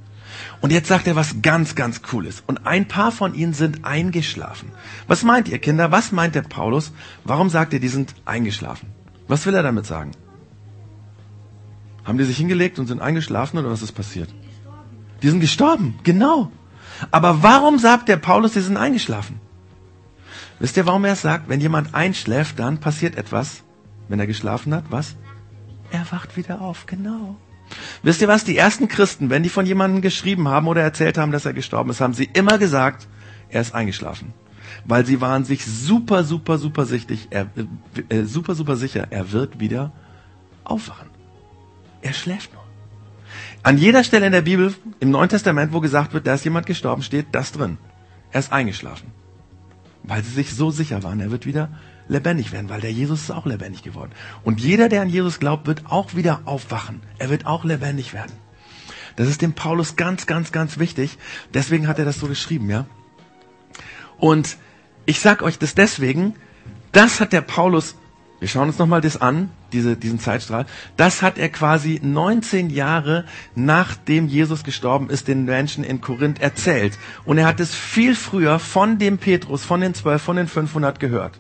Und 0.62 0.72
jetzt 0.72 0.88
sagt 0.88 1.08
er 1.08 1.16
was 1.16 1.42
ganz, 1.42 1.76
ganz 1.76 2.02
Cooles. 2.02 2.44
Und 2.46 2.66
ein 2.66 2.88
paar 2.88 3.12
von 3.12 3.34
ihnen 3.34 3.54
sind 3.54 3.84
eingeschlafen. 3.84 4.70
Was 5.08 5.24
meint 5.24 5.50
ihr, 5.50 5.60
Kinder? 5.60 5.92
Was 5.92 6.12
meint 6.12 6.36
der 6.36 6.44
Paulus? 6.44 6.94
Warum 7.24 7.50
sagt 7.50 7.74
er, 7.74 7.80
die 7.80 7.88
sind 7.88 8.16
eingeschlafen? 8.26 8.90
Was 9.28 9.46
will 9.46 9.56
er 9.56 9.64
damit 9.64 9.86
sagen? 9.86 10.12
Haben 12.06 12.18
die 12.18 12.24
sich 12.24 12.38
hingelegt 12.38 12.80
und 12.80 12.88
sind 12.88 13.02
eingeschlafen 13.02 13.58
oder 13.58 13.70
was 13.70 13.82
ist 13.82 13.92
passiert? 13.92 14.30
Die 15.22 15.30
sind 15.30 15.40
gestorben, 15.40 16.00
genau. 16.04 16.52
Aber 17.12 17.44
warum 17.44 17.78
sagt 17.78 18.10
der 18.10 18.18
Paulus, 18.18 18.54
die 18.54 18.62
sind 18.62 18.78
eingeschlafen? 18.78 19.40
Wisst 20.62 20.78
ihr, 20.78 20.86
warum 20.86 21.06
er 21.06 21.14
es 21.14 21.24
sagt? 21.24 21.50
Wenn 21.50 21.60
jemand 21.60 21.96
einschläft, 21.96 22.60
dann 22.60 22.78
passiert 22.78 23.16
etwas. 23.16 23.64
Wenn 24.08 24.20
er 24.20 24.28
geschlafen 24.28 24.76
hat, 24.76 24.84
was? 24.90 25.16
Er 25.90 26.06
wacht 26.12 26.38
wieder 26.38 26.62
auf, 26.62 26.86
genau. 26.86 27.36
Wisst 28.04 28.22
ihr 28.22 28.28
was? 28.28 28.44
Die 28.44 28.58
ersten 28.58 28.88
Christen, 28.88 29.32
wenn 29.32 29.42
die 29.42 29.50
von 29.50 29.66
jemandem 29.66 30.04
geschrieben 30.04 30.50
haben 30.50 30.68
oder 30.68 30.84
erzählt 30.84 31.18
haben, 31.18 31.32
dass 31.32 31.46
er 31.46 31.54
gestorben 31.54 31.90
ist, 31.90 32.00
haben 32.00 32.14
sie 32.14 32.30
immer 32.34 32.60
gesagt, 32.60 33.08
er 33.50 33.62
ist 33.62 33.74
eingeschlafen. 33.74 34.36
Weil 34.86 35.04
sie 35.04 35.20
waren 35.20 35.46
sich 35.46 35.66
super, 35.66 36.24
super, 36.24 36.60
super 36.60 36.86
sichtig, 36.86 37.30
er, 37.32 37.48
äh, 38.10 38.16
äh, 38.16 38.26
super, 38.26 38.54
super 38.54 38.76
sicher, 38.76 39.08
er 39.10 39.32
wird 39.32 39.60
wieder 39.60 39.92
aufwachen. 40.64 41.10
Er 42.04 42.14
schläft 42.14 42.54
nur. 42.54 42.64
An 43.64 43.80
jeder 43.80 44.04
Stelle 44.04 44.28
in 44.28 44.32
der 44.32 44.44
Bibel, 44.44 44.76
im 45.00 45.10
Neuen 45.10 45.30
Testament, 45.30 45.74
wo 45.74 45.80
gesagt 45.80 46.14
wird, 46.14 46.28
da 46.28 46.36
ist 46.36 46.44
jemand 46.44 46.68
gestorben, 46.68 47.02
steht 47.02 47.28
das 47.32 47.52
drin. 47.52 47.80
Er 48.32 48.42
ist 48.42 48.54
eingeschlafen 48.54 49.21
weil 50.04 50.24
sie 50.24 50.32
sich 50.32 50.54
so 50.54 50.72
sicher 50.72 51.04
waren, 51.04 51.20
er 51.20 51.32
wird 51.32 51.46
wieder 51.46 51.70
lebendig 52.08 52.52
werden, 52.52 52.70
weil 52.70 52.82
der 52.82 52.92
Jesus 52.92 53.24
ist 53.24 53.32
auch 53.32 53.46
lebendig 53.46 53.84
geworden. 53.84 54.12
Und 54.44 54.60
jeder, 54.60 54.90
der 54.90 55.02
an 55.02 55.10
Jesus 55.10 55.40
glaubt, 55.40 55.68
wird 55.68 55.84
auch 55.86 56.16
wieder 56.16 56.42
aufwachen. 56.46 57.02
Er 57.18 57.30
wird 57.30 57.46
auch 57.46 57.64
lebendig 57.64 58.14
werden. 58.14 58.34
Das 59.16 59.28
ist 59.28 59.42
dem 59.42 59.54
Paulus 59.54 59.96
ganz, 59.96 60.26
ganz, 60.26 60.52
ganz 60.52 60.78
wichtig. 60.80 61.18
Deswegen 61.54 61.88
hat 61.88 62.00
er 62.00 62.06
das 62.06 62.20
so 62.20 62.28
geschrieben, 62.28 62.70
ja. 62.70 62.86
Und 64.18 64.58
ich 65.06 65.20
sag 65.20 65.42
euch 65.42 65.58
das 65.58 65.76
deswegen, 65.76 66.36
das 66.92 67.20
hat 67.20 67.34
der 67.34 67.42
Paulus, 67.42 67.96
wir 68.42 68.48
schauen 68.48 68.70
uns 68.70 68.80
nochmal 68.80 69.02
das 69.02 69.22
an, 69.22 69.52
diese, 69.72 69.96
diesen 69.96 70.18
Zeitstrahl, 70.18 70.66
das 70.98 71.22
hat 71.22 71.38
er 71.38 71.50
quasi 71.50 72.00
19 72.02 72.72
Jahre 72.72 73.26
nachdem 73.54 74.28
Jesus 74.28 74.64
gestorben 74.64 75.12
ist, 75.12 75.28
den 75.28 75.46
Menschen 75.46 75.84
in 75.84 76.02
Korinth 76.02 76.42
erzählt. 76.42 76.98
Und 77.24 77.38
er 77.38 77.46
hat 77.46 77.60
es 77.60 77.76
viel 77.76 78.16
früher 78.16 78.58
von 78.58 78.98
dem 78.98 79.20
Petrus, 79.20 79.64
von 79.64 79.80
den 79.80 79.94
12, 79.94 80.20
von 80.20 80.38
den 80.38 80.48
500 80.48 81.00
gehört. 81.00 81.40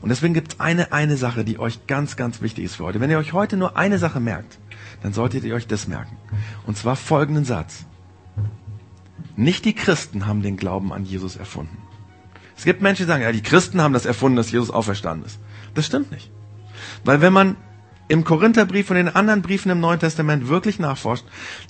Und 0.00 0.08
deswegen 0.08 0.34
gibt 0.34 0.54
es 0.54 0.60
eine, 0.60 0.92
eine 0.92 1.16
Sache, 1.16 1.44
die 1.44 1.60
euch 1.60 1.86
ganz, 1.86 2.16
ganz 2.16 2.42
wichtig 2.42 2.64
ist 2.64 2.74
für 2.74 2.84
heute. 2.84 2.98
Wenn 2.98 3.10
ihr 3.10 3.18
euch 3.18 3.32
heute 3.32 3.56
nur 3.56 3.76
eine 3.76 3.98
Sache 3.98 4.18
merkt, 4.18 4.58
dann 5.04 5.12
solltet 5.12 5.44
ihr 5.44 5.54
euch 5.54 5.68
das 5.68 5.86
merken. 5.86 6.16
Und 6.66 6.76
zwar 6.76 6.96
folgenden 6.96 7.44
Satz. 7.44 7.86
Nicht 9.36 9.64
die 9.64 9.74
Christen 9.74 10.26
haben 10.26 10.42
den 10.42 10.56
Glauben 10.56 10.92
an 10.92 11.04
Jesus 11.04 11.36
erfunden. 11.36 11.83
Es 12.56 12.64
gibt 12.64 12.82
Menschen, 12.82 13.04
die 13.04 13.08
sagen, 13.08 13.22
ja, 13.22 13.32
die 13.32 13.42
Christen 13.42 13.80
haben 13.80 13.94
das 13.94 14.06
erfunden, 14.06 14.36
dass 14.36 14.50
Jesus 14.50 14.70
auferstanden 14.70 15.26
ist. 15.26 15.38
Das 15.74 15.86
stimmt 15.86 16.10
nicht. 16.12 16.30
Weil 17.04 17.20
wenn 17.20 17.32
man 17.32 17.56
im 18.08 18.24
Korintherbrief 18.24 18.90
und 18.90 18.96
den 18.96 19.08
anderen 19.08 19.42
Briefen 19.42 19.70
im 19.70 19.80
Neuen 19.80 19.98
Testament 19.98 20.48
wirklich 20.48 20.78
nachforscht, 20.78 21.24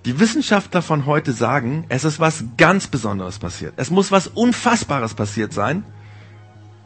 die 0.04 0.18
Wissenschaftler 0.18 0.82
von 0.82 1.06
heute 1.06 1.32
sagen, 1.32 1.84
es 1.88 2.04
ist 2.04 2.18
was 2.20 2.44
ganz 2.56 2.88
Besonderes 2.88 3.38
passiert. 3.38 3.74
Es 3.76 3.90
muss 3.90 4.10
was 4.10 4.26
Unfassbares 4.26 5.14
passiert 5.14 5.52
sein. 5.52 5.84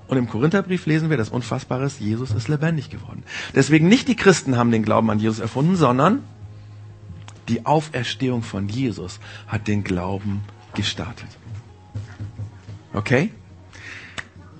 Und 0.06 0.16
im 0.16 0.28
Korintherbrief 0.28 0.86
lesen 0.86 1.10
wir 1.10 1.16
das 1.16 1.28
Unfassbares, 1.28 1.98
Jesus 1.98 2.30
ist 2.30 2.48
lebendig 2.48 2.88
geworden. 2.88 3.24
Deswegen 3.54 3.88
nicht 3.88 4.08
die 4.08 4.16
Christen 4.16 4.56
haben 4.56 4.70
den 4.70 4.82
Glauben 4.82 5.10
an 5.10 5.18
Jesus 5.18 5.38
erfunden, 5.38 5.76
sondern 5.76 6.22
die 7.48 7.66
Auferstehung 7.66 8.42
von 8.42 8.68
Jesus 8.68 9.20
hat 9.46 9.68
den 9.68 9.84
Glauben 9.84 10.42
gestartet. 10.74 11.28
Okay? 12.92 13.30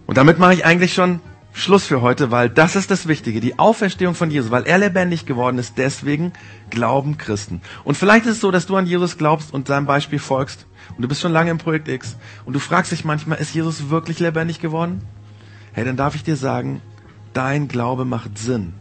Und 0.09 0.17
damit 0.17 0.39
mache 0.39 0.55
ich 0.55 0.65
eigentlich 0.65 0.95
schon 0.95 1.21
Schluss 1.53 1.85
für 1.85 2.01
heute, 2.01 2.31
weil 2.31 2.49
das 2.49 2.77
ist 2.77 2.91
das 2.91 3.09
Wichtige, 3.09 3.41
die 3.41 3.59
Auferstehung 3.59 4.15
von 4.15 4.31
Jesus, 4.31 4.51
weil 4.51 4.65
er 4.65 4.79
lebendig 4.79 5.27
geworden 5.27 5.59
ist, 5.59 5.75
deswegen 5.77 6.33
glauben 6.71 7.19
Christen. 7.19 7.61
Und 7.85 7.95
vielleicht 7.95 8.25
ist 8.25 8.37
es 8.37 8.41
so, 8.41 8.51
dass 8.51 8.65
du 8.65 8.77
an 8.77 8.87
Jesus 8.87 9.19
glaubst 9.19 9.53
und 9.53 9.69
seinem 9.69 9.85
Beispiel 9.85 10.19
folgst 10.19 10.67
und 10.97 11.03
du 11.03 11.09
bist 11.09 11.21
schon 11.21 11.33
lange 11.33 11.51
im 11.51 11.59
Projekt 11.59 11.89
X 11.89 12.17
und 12.47 12.55
du 12.55 12.59
fragst 12.59 12.91
dich 12.91 13.05
manchmal, 13.05 13.37
ist 13.37 13.55
Jesus 13.55 13.91
wirklich 13.91 14.19
lebendig 14.19 14.61
geworden? 14.61 15.03
Hey, 15.75 15.85
dann 15.85 15.99
darf 15.99 16.15
ich 16.15 16.25
dir 16.25 16.37
sagen, 16.37 16.81
dein 17.35 17.69
Glaube 17.69 18.07
macht 18.07 18.39
Sinn 18.39 18.73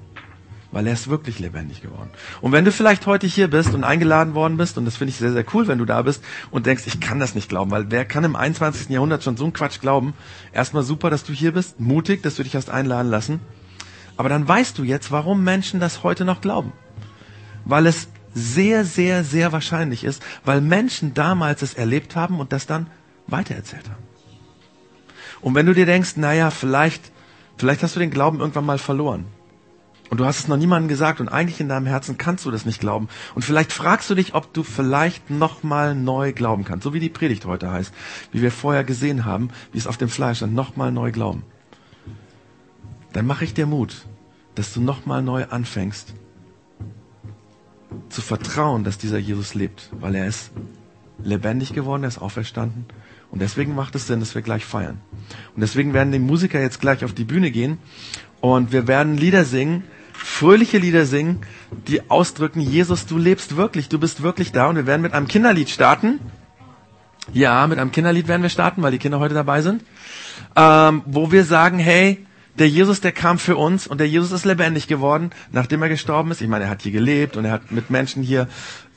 weil 0.72 0.86
er 0.88 0.94
ist 0.94 1.08
wirklich 1.08 1.40
lebendig 1.40 1.82
geworden. 1.82 2.10
Und 2.42 2.52
wenn 2.52 2.66
du 2.66 2.72
vielleicht 2.72 3.06
heute 3.06 3.26
hier 3.26 3.50
bist 3.50 3.74
und 3.74 3.84
eingeladen 3.84 4.34
worden 4.34 4.58
bist, 4.58 4.78
und 4.78 4.86
das 4.86 4.98
finde 4.98 5.12
ich 5.12 5.18
sehr, 5.18 5.32
sehr 5.32 5.46
cool, 5.54 5.68
wenn 5.68 5.78
du 5.78 5.86
da 5.86 6.02
bist 6.02 6.24
und 6.52 6.66
denkst, 6.66 6.84
ich 6.88 7.00
kann 7.00 7.20
das 7.20 7.36
nicht 7.36 7.50
glauben, 7.50 7.72
weil 7.72 7.90
wer 7.90 8.06
kann 8.06 8.24
im 8.24 8.36
21. 8.36 8.90
Jahrhundert 8.90 9.24
schon 9.24 9.38
so 9.38 9.46
einen 9.46 9.54
Quatsch 9.54 9.80
glauben? 9.80 10.14
Erstmal 10.52 10.84
super, 10.84 11.10
dass 11.10 11.24
du 11.24 11.34
hier 11.34 11.54
bist, 11.54 11.80
mutig, 11.80 12.22
dass 12.24 12.36
du 12.36 12.44
dich 12.44 12.56
hast 12.56 12.70
einladen 12.70 13.10
lassen. 13.10 13.40
Aber 14.18 14.30
dann 14.30 14.48
weißt 14.48 14.78
du 14.78 14.84
jetzt, 14.84 15.12
warum 15.12 15.44
Menschen 15.44 15.80
das 15.80 16.04
heute 16.04 16.26
noch 16.26 16.42
glauben. 16.42 16.74
Weil 17.64 17.86
es 17.86 18.10
sehr, 18.34 18.84
sehr, 18.84 19.24
sehr 19.24 19.52
wahrscheinlich 19.52 20.04
ist, 20.04 20.22
weil 20.44 20.62
Menschen 20.62 21.14
damals 21.14 21.62
es 21.62 21.74
erlebt 21.74 22.16
haben 22.16 22.40
und 22.40 22.52
das 22.52 22.66
dann 22.66 22.88
weitererzählt 23.28 23.88
haben. 23.90 24.04
Und 25.40 25.56
wenn 25.56 25.66
du 25.66 25.74
dir 25.74 25.86
denkst, 25.86 26.18
naja, 26.18 26.50
vielleicht, 26.50 27.12
vielleicht 27.58 27.84
hast 27.84 27.96
du 27.96 28.00
den 28.00 28.12
Glauben 28.12 28.40
irgendwann 28.40 28.66
mal 28.66 28.80
verloren 28.80 29.26
und 30.10 30.20
du 30.20 30.26
hast 30.26 30.40
es 30.40 30.48
noch 30.48 30.58
niemandem 30.58 30.88
gesagt 30.88 31.20
und 31.20 31.28
eigentlich 31.28 31.60
in 31.60 31.70
deinem 31.70 31.86
Herzen 31.86 32.18
kannst 32.18 32.46
du 32.46 32.52
das 32.52 32.66
nicht 32.66 32.80
glauben. 32.80 33.10
Und 33.36 33.44
vielleicht 33.44 33.74
fragst 33.74 34.10
du 34.10 34.16
dich, 34.16 34.34
ob 34.34 34.54
du 34.54 34.64
vielleicht 34.64 35.30
nochmal 35.30 35.96
neu 35.96 36.34
glauben 36.34 36.64
kannst. 36.64 36.84
So 36.84 36.94
wie 36.94 37.00
die 37.00 37.10
Predigt 37.10 37.46
heute 37.46 37.72
heißt. 37.72 37.94
Wie 38.32 38.42
wir 38.42 38.52
vorher 38.52 38.84
gesehen 38.84 39.26
haben, 39.26 39.50
wie 39.72 39.78
es 39.78 39.88
auf 39.88 39.98
dem 39.98 40.10
Fleisch 40.10 40.38
stand. 40.38 40.54
Nochmal 40.54 40.92
neu 40.92 41.12
glauben. 41.12 41.44
Dann 43.14 43.26
mache 43.26 43.44
ich 43.44 43.54
dir 43.54 43.66
Mut, 43.66 44.06
dass 44.56 44.74
du 44.74 44.82
nochmal 44.82 45.22
neu 45.22 45.46
anfängst 45.46 46.14
zu 48.10 48.22
vertrauen, 48.22 48.84
dass 48.84 48.98
dieser 48.98 49.18
Jesus 49.18 49.54
lebt. 49.54 49.90
Weil 50.00 50.16
er 50.16 50.28
ist 50.28 50.52
lebendig 51.24 51.74
geworden, 51.74 52.04
er 52.04 52.10
ist 52.10 52.20
auferstanden. 52.20 52.86
Und 53.30 53.42
deswegen 53.42 53.76
macht 53.76 53.96
es 53.96 54.08
Sinn, 54.08 54.20
dass 54.20 54.36
wir 54.36 54.42
gleich 54.42 54.66
feiern. 54.66 55.02
Und 55.54 55.62
deswegen 55.62 55.94
werden 55.94 56.14
die 56.14 56.20
Musiker 56.20 56.62
jetzt 56.62 56.80
gleich 56.80 57.04
auf 57.04 57.14
die 57.14 57.26
Bühne 57.26 57.52
gehen 57.52 57.78
und 58.40 58.72
wir 58.72 58.88
werden 58.88 59.18
Lieder 59.18 59.46
singen, 59.46 59.84
fröhliche 60.18 60.78
Lieder 60.78 61.06
singen, 61.06 61.42
die 61.88 62.10
ausdrücken, 62.10 62.60
Jesus, 62.60 63.06
du 63.06 63.18
lebst 63.18 63.56
wirklich, 63.56 63.90
du 63.90 64.00
bist 64.00 64.24
wirklich 64.24 64.52
da. 64.52 64.68
Und 64.68 64.76
wir 64.76 64.88
werden 64.88 65.02
mit 65.02 65.14
einem 65.14 65.28
Kinderlied 65.28 65.70
starten. 65.70 66.20
Ja, 67.34 67.68
mit 67.68 67.80
einem 67.80 67.92
Kinderlied 67.92 68.28
werden 68.28 68.42
wir 68.42 68.50
starten, 68.50 68.82
weil 68.82 68.92
die 68.92 69.00
Kinder 69.00 69.20
heute 69.20 69.34
dabei 69.34 69.62
sind. 69.62 69.84
Ähm, 70.56 71.02
wo 71.06 71.32
wir 71.32 71.44
sagen, 71.44 71.80
hey, 71.80 72.26
der 72.58 72.70
Jesus, 72.70 73.02
der 73.02 73.12
kam 73.12 73.38
für 73.38 73.56
uns 73.56 73.88
und 73.88 74.00
der 74.00 74.08
Jesus 74.08 74.32
ist 74.32 74.46
lebendig 74.46 74.88
geworden, 74.88 75.32
nachdem 75.52 75.82
er 75.84 75.90
gestorben 75.90 76.32
ist. 76.32 76.42
Ich 76.42 76.48
meine, 76.48 76.66
er 76.66 76.70
hat 76.70 76.82
hier 76.82 76.92
gelebt 76.92 77.38
und 77.38 77.46
er 77.46 77.52
hat 77.52 77.72
mit 77.72 77.90
Menschen 77.90 78.24
hier 78.24 78.48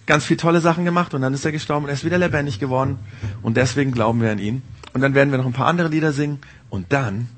ganz 0.06 0.24
viele 0.24 0.38
tolle 0.38 0.60
Sachen 0.60 0.84
gemacht 0.84 1.14
und 1.14 1.22
dann 1.22 1.34
ist 1.34 1.44
er 1.44 1.52
gestorben 1.52 1.84
und 1.84 1.90
er 1.90 1.94
ist 1.94 2.04
wieder 2.04 2.18
lebendig 2.18 2.58
geworden 2.58 2.98
und 3.42 3.56
deswegen 3.56 3.92
glauben 3.92 4.20
wir 4.20 4.32
an 4.32 4.38
ihn. 4.38 4.62
Und 4.92 5.02
dann 5.02 5.14
werden 5.14 5.30
wir 5.30 5.38
noch 5.38 5.46
ein 5.46 5.52
paar 5.52 5.66
andere 5.66 5.88
Lieder 5.88 6.12
singen 6.12 6.40
und 6.68 6.92
dann 6.92 7.28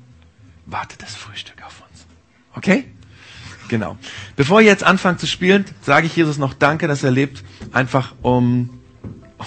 wartet 0.65 1.01
das 1.01 1.13
Frühstück 1.13 1.61
auf 1.65 1.83
uns. 1.89 2.05
Okay? 2.55 2.85
Genau. 3.73 3.97
Bevor 4.35 4.61
ihr 4.61 4.67
jetzt 4.67 4.83
anfangt 4.83 5.19
zu 5.19 5.25
spielen, 5.25 5.65
sage 5.81 6.05
ich 6.05 6.15
Jesus 6.15 6.37
noch 6.37 6.53
Danke, 6.53 6.87
dass 6.87 7.03
er 7.03 7.09
lebt, 7.09 7.43
einfach 7.71 8.13
um, 8.21 8.69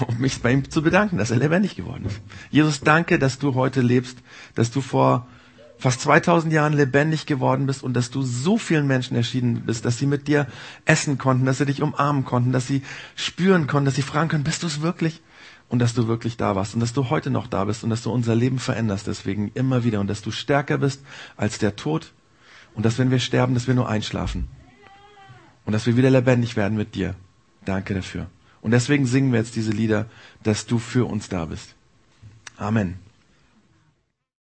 um 0.09 0.19
mich 0.19 0.43
bei 0.43 0.51
ihm 0.51 0.69
zu 0.69 0.83
bedanken, 0.83 1.17
dass 1.17 1.31
er 1.31 1.37
lebendig 1.37 1.77
geworden 1.77 2.07
ist. 2.07 2.21
Jesus, 2.51 2.81
danke, 2.81 3.21
dass 3.21 3.39
du 3.39 3.55
heute 3.55 3.83
lebst, 3.83 4.19
dass 4.57 4.73
du 4.73 4.81
vor 4.81 5.29
fast 5.79 6.01
2000 6.01 6.53
Jahren 6.53 6.73
lebendig 6.73 7.27
geworden 7.27 7.67
bist 7.67 7.85
und 7.85 7.95
dass 7.95 8.11
du 8.11 8.23
so 8.23 8.59
vielen 8.59 8.89
Menschen 8.89 9.17
erschienen 9.17 9.63
bist, 9.65 9.85
dass 9.85 9.97
sie 9.97 10.07
mit 10.07 10.27
dir 10.27 10.49
essen 10.87 11.19
konnten, 11.19 11.47
dass 11.47 11.59
sie 11.59 11.67
dich 11.67 11.81
umarmen 11.81 12.25
konnten, 12.25 12.51
dass 12.51 12.67
sie 12.67 12.83
spüren 13.15 13.69
konnten, 13.69 13.85
dass 13.85 13.95
sie 13.95 14.03
fragen 14.03 14.29
können, 14.29 14.43
bist 14.43 14.65
du 14.65 14.67
es 14.67 14.83
wirklich? 14.83 15.23
Und 15.69 15.79
dass 15.79 15.95
du 15.95 16.09
wirklich 16.09 16.37
da 16.37 16.57
warst 16.57 16.75
und 16.75 16.81
dass 16.81 16.93
du 16.93 17.11
heute 17.11 17.31
noch 17.31 17.47
da 17.47 17.65
bist 17.65 17.85
und 17.85 17.91
dass 17.91 18.03
du 18.03 18.11
unser 18.11 18.35
Leben 18.35 18.59
veränderst 18.59 19.07
deswegen 19.07 19.53
immer 19.55 19.85
wieder 19.85 20.01
und 20.01 20.09
dass 20.09 20.21
du 20.21 20.33
stärker 20.33 20.79
bist 20.79 21.03
als 21.37 21.59
der 21.59 21.77
Tod 21.77 22.13
und 22.77 22.85
dass 22.85 22.99
wenn 22.99 23.11
wir 23.11 23.19
sterben, 23.19 23.55
dass 23.55 23.67
wir 23.67 23.75
nur 23.75 23.89
einschlafen. 23.89 24.49
Und 25.65 25.73
dass 25.73 25.87
wir 25.87 25.97
wieder 25.97 26.11
lebendig 26.11 26.57
werden 26.57 26.77
mit 26.77 26.95
dir. 26.95 27.15
Danke 27.65 27.95
dafür. 27.95 28.29
Und 28.61 28.71
deswegen 28.71 29.07
singen 29.07 29.33
wir 29.33 29.41
jetzt 29.41 29.57
diese 29.57 29.73
Lieder, 29.73 30.07
dass 30.45 30.67
du 30.67 30.79
für 30.79 31.07
uns 31.07 31.29
da 31.29 31.47
bist. 31.47 31.75
Amen. 32.57 33.06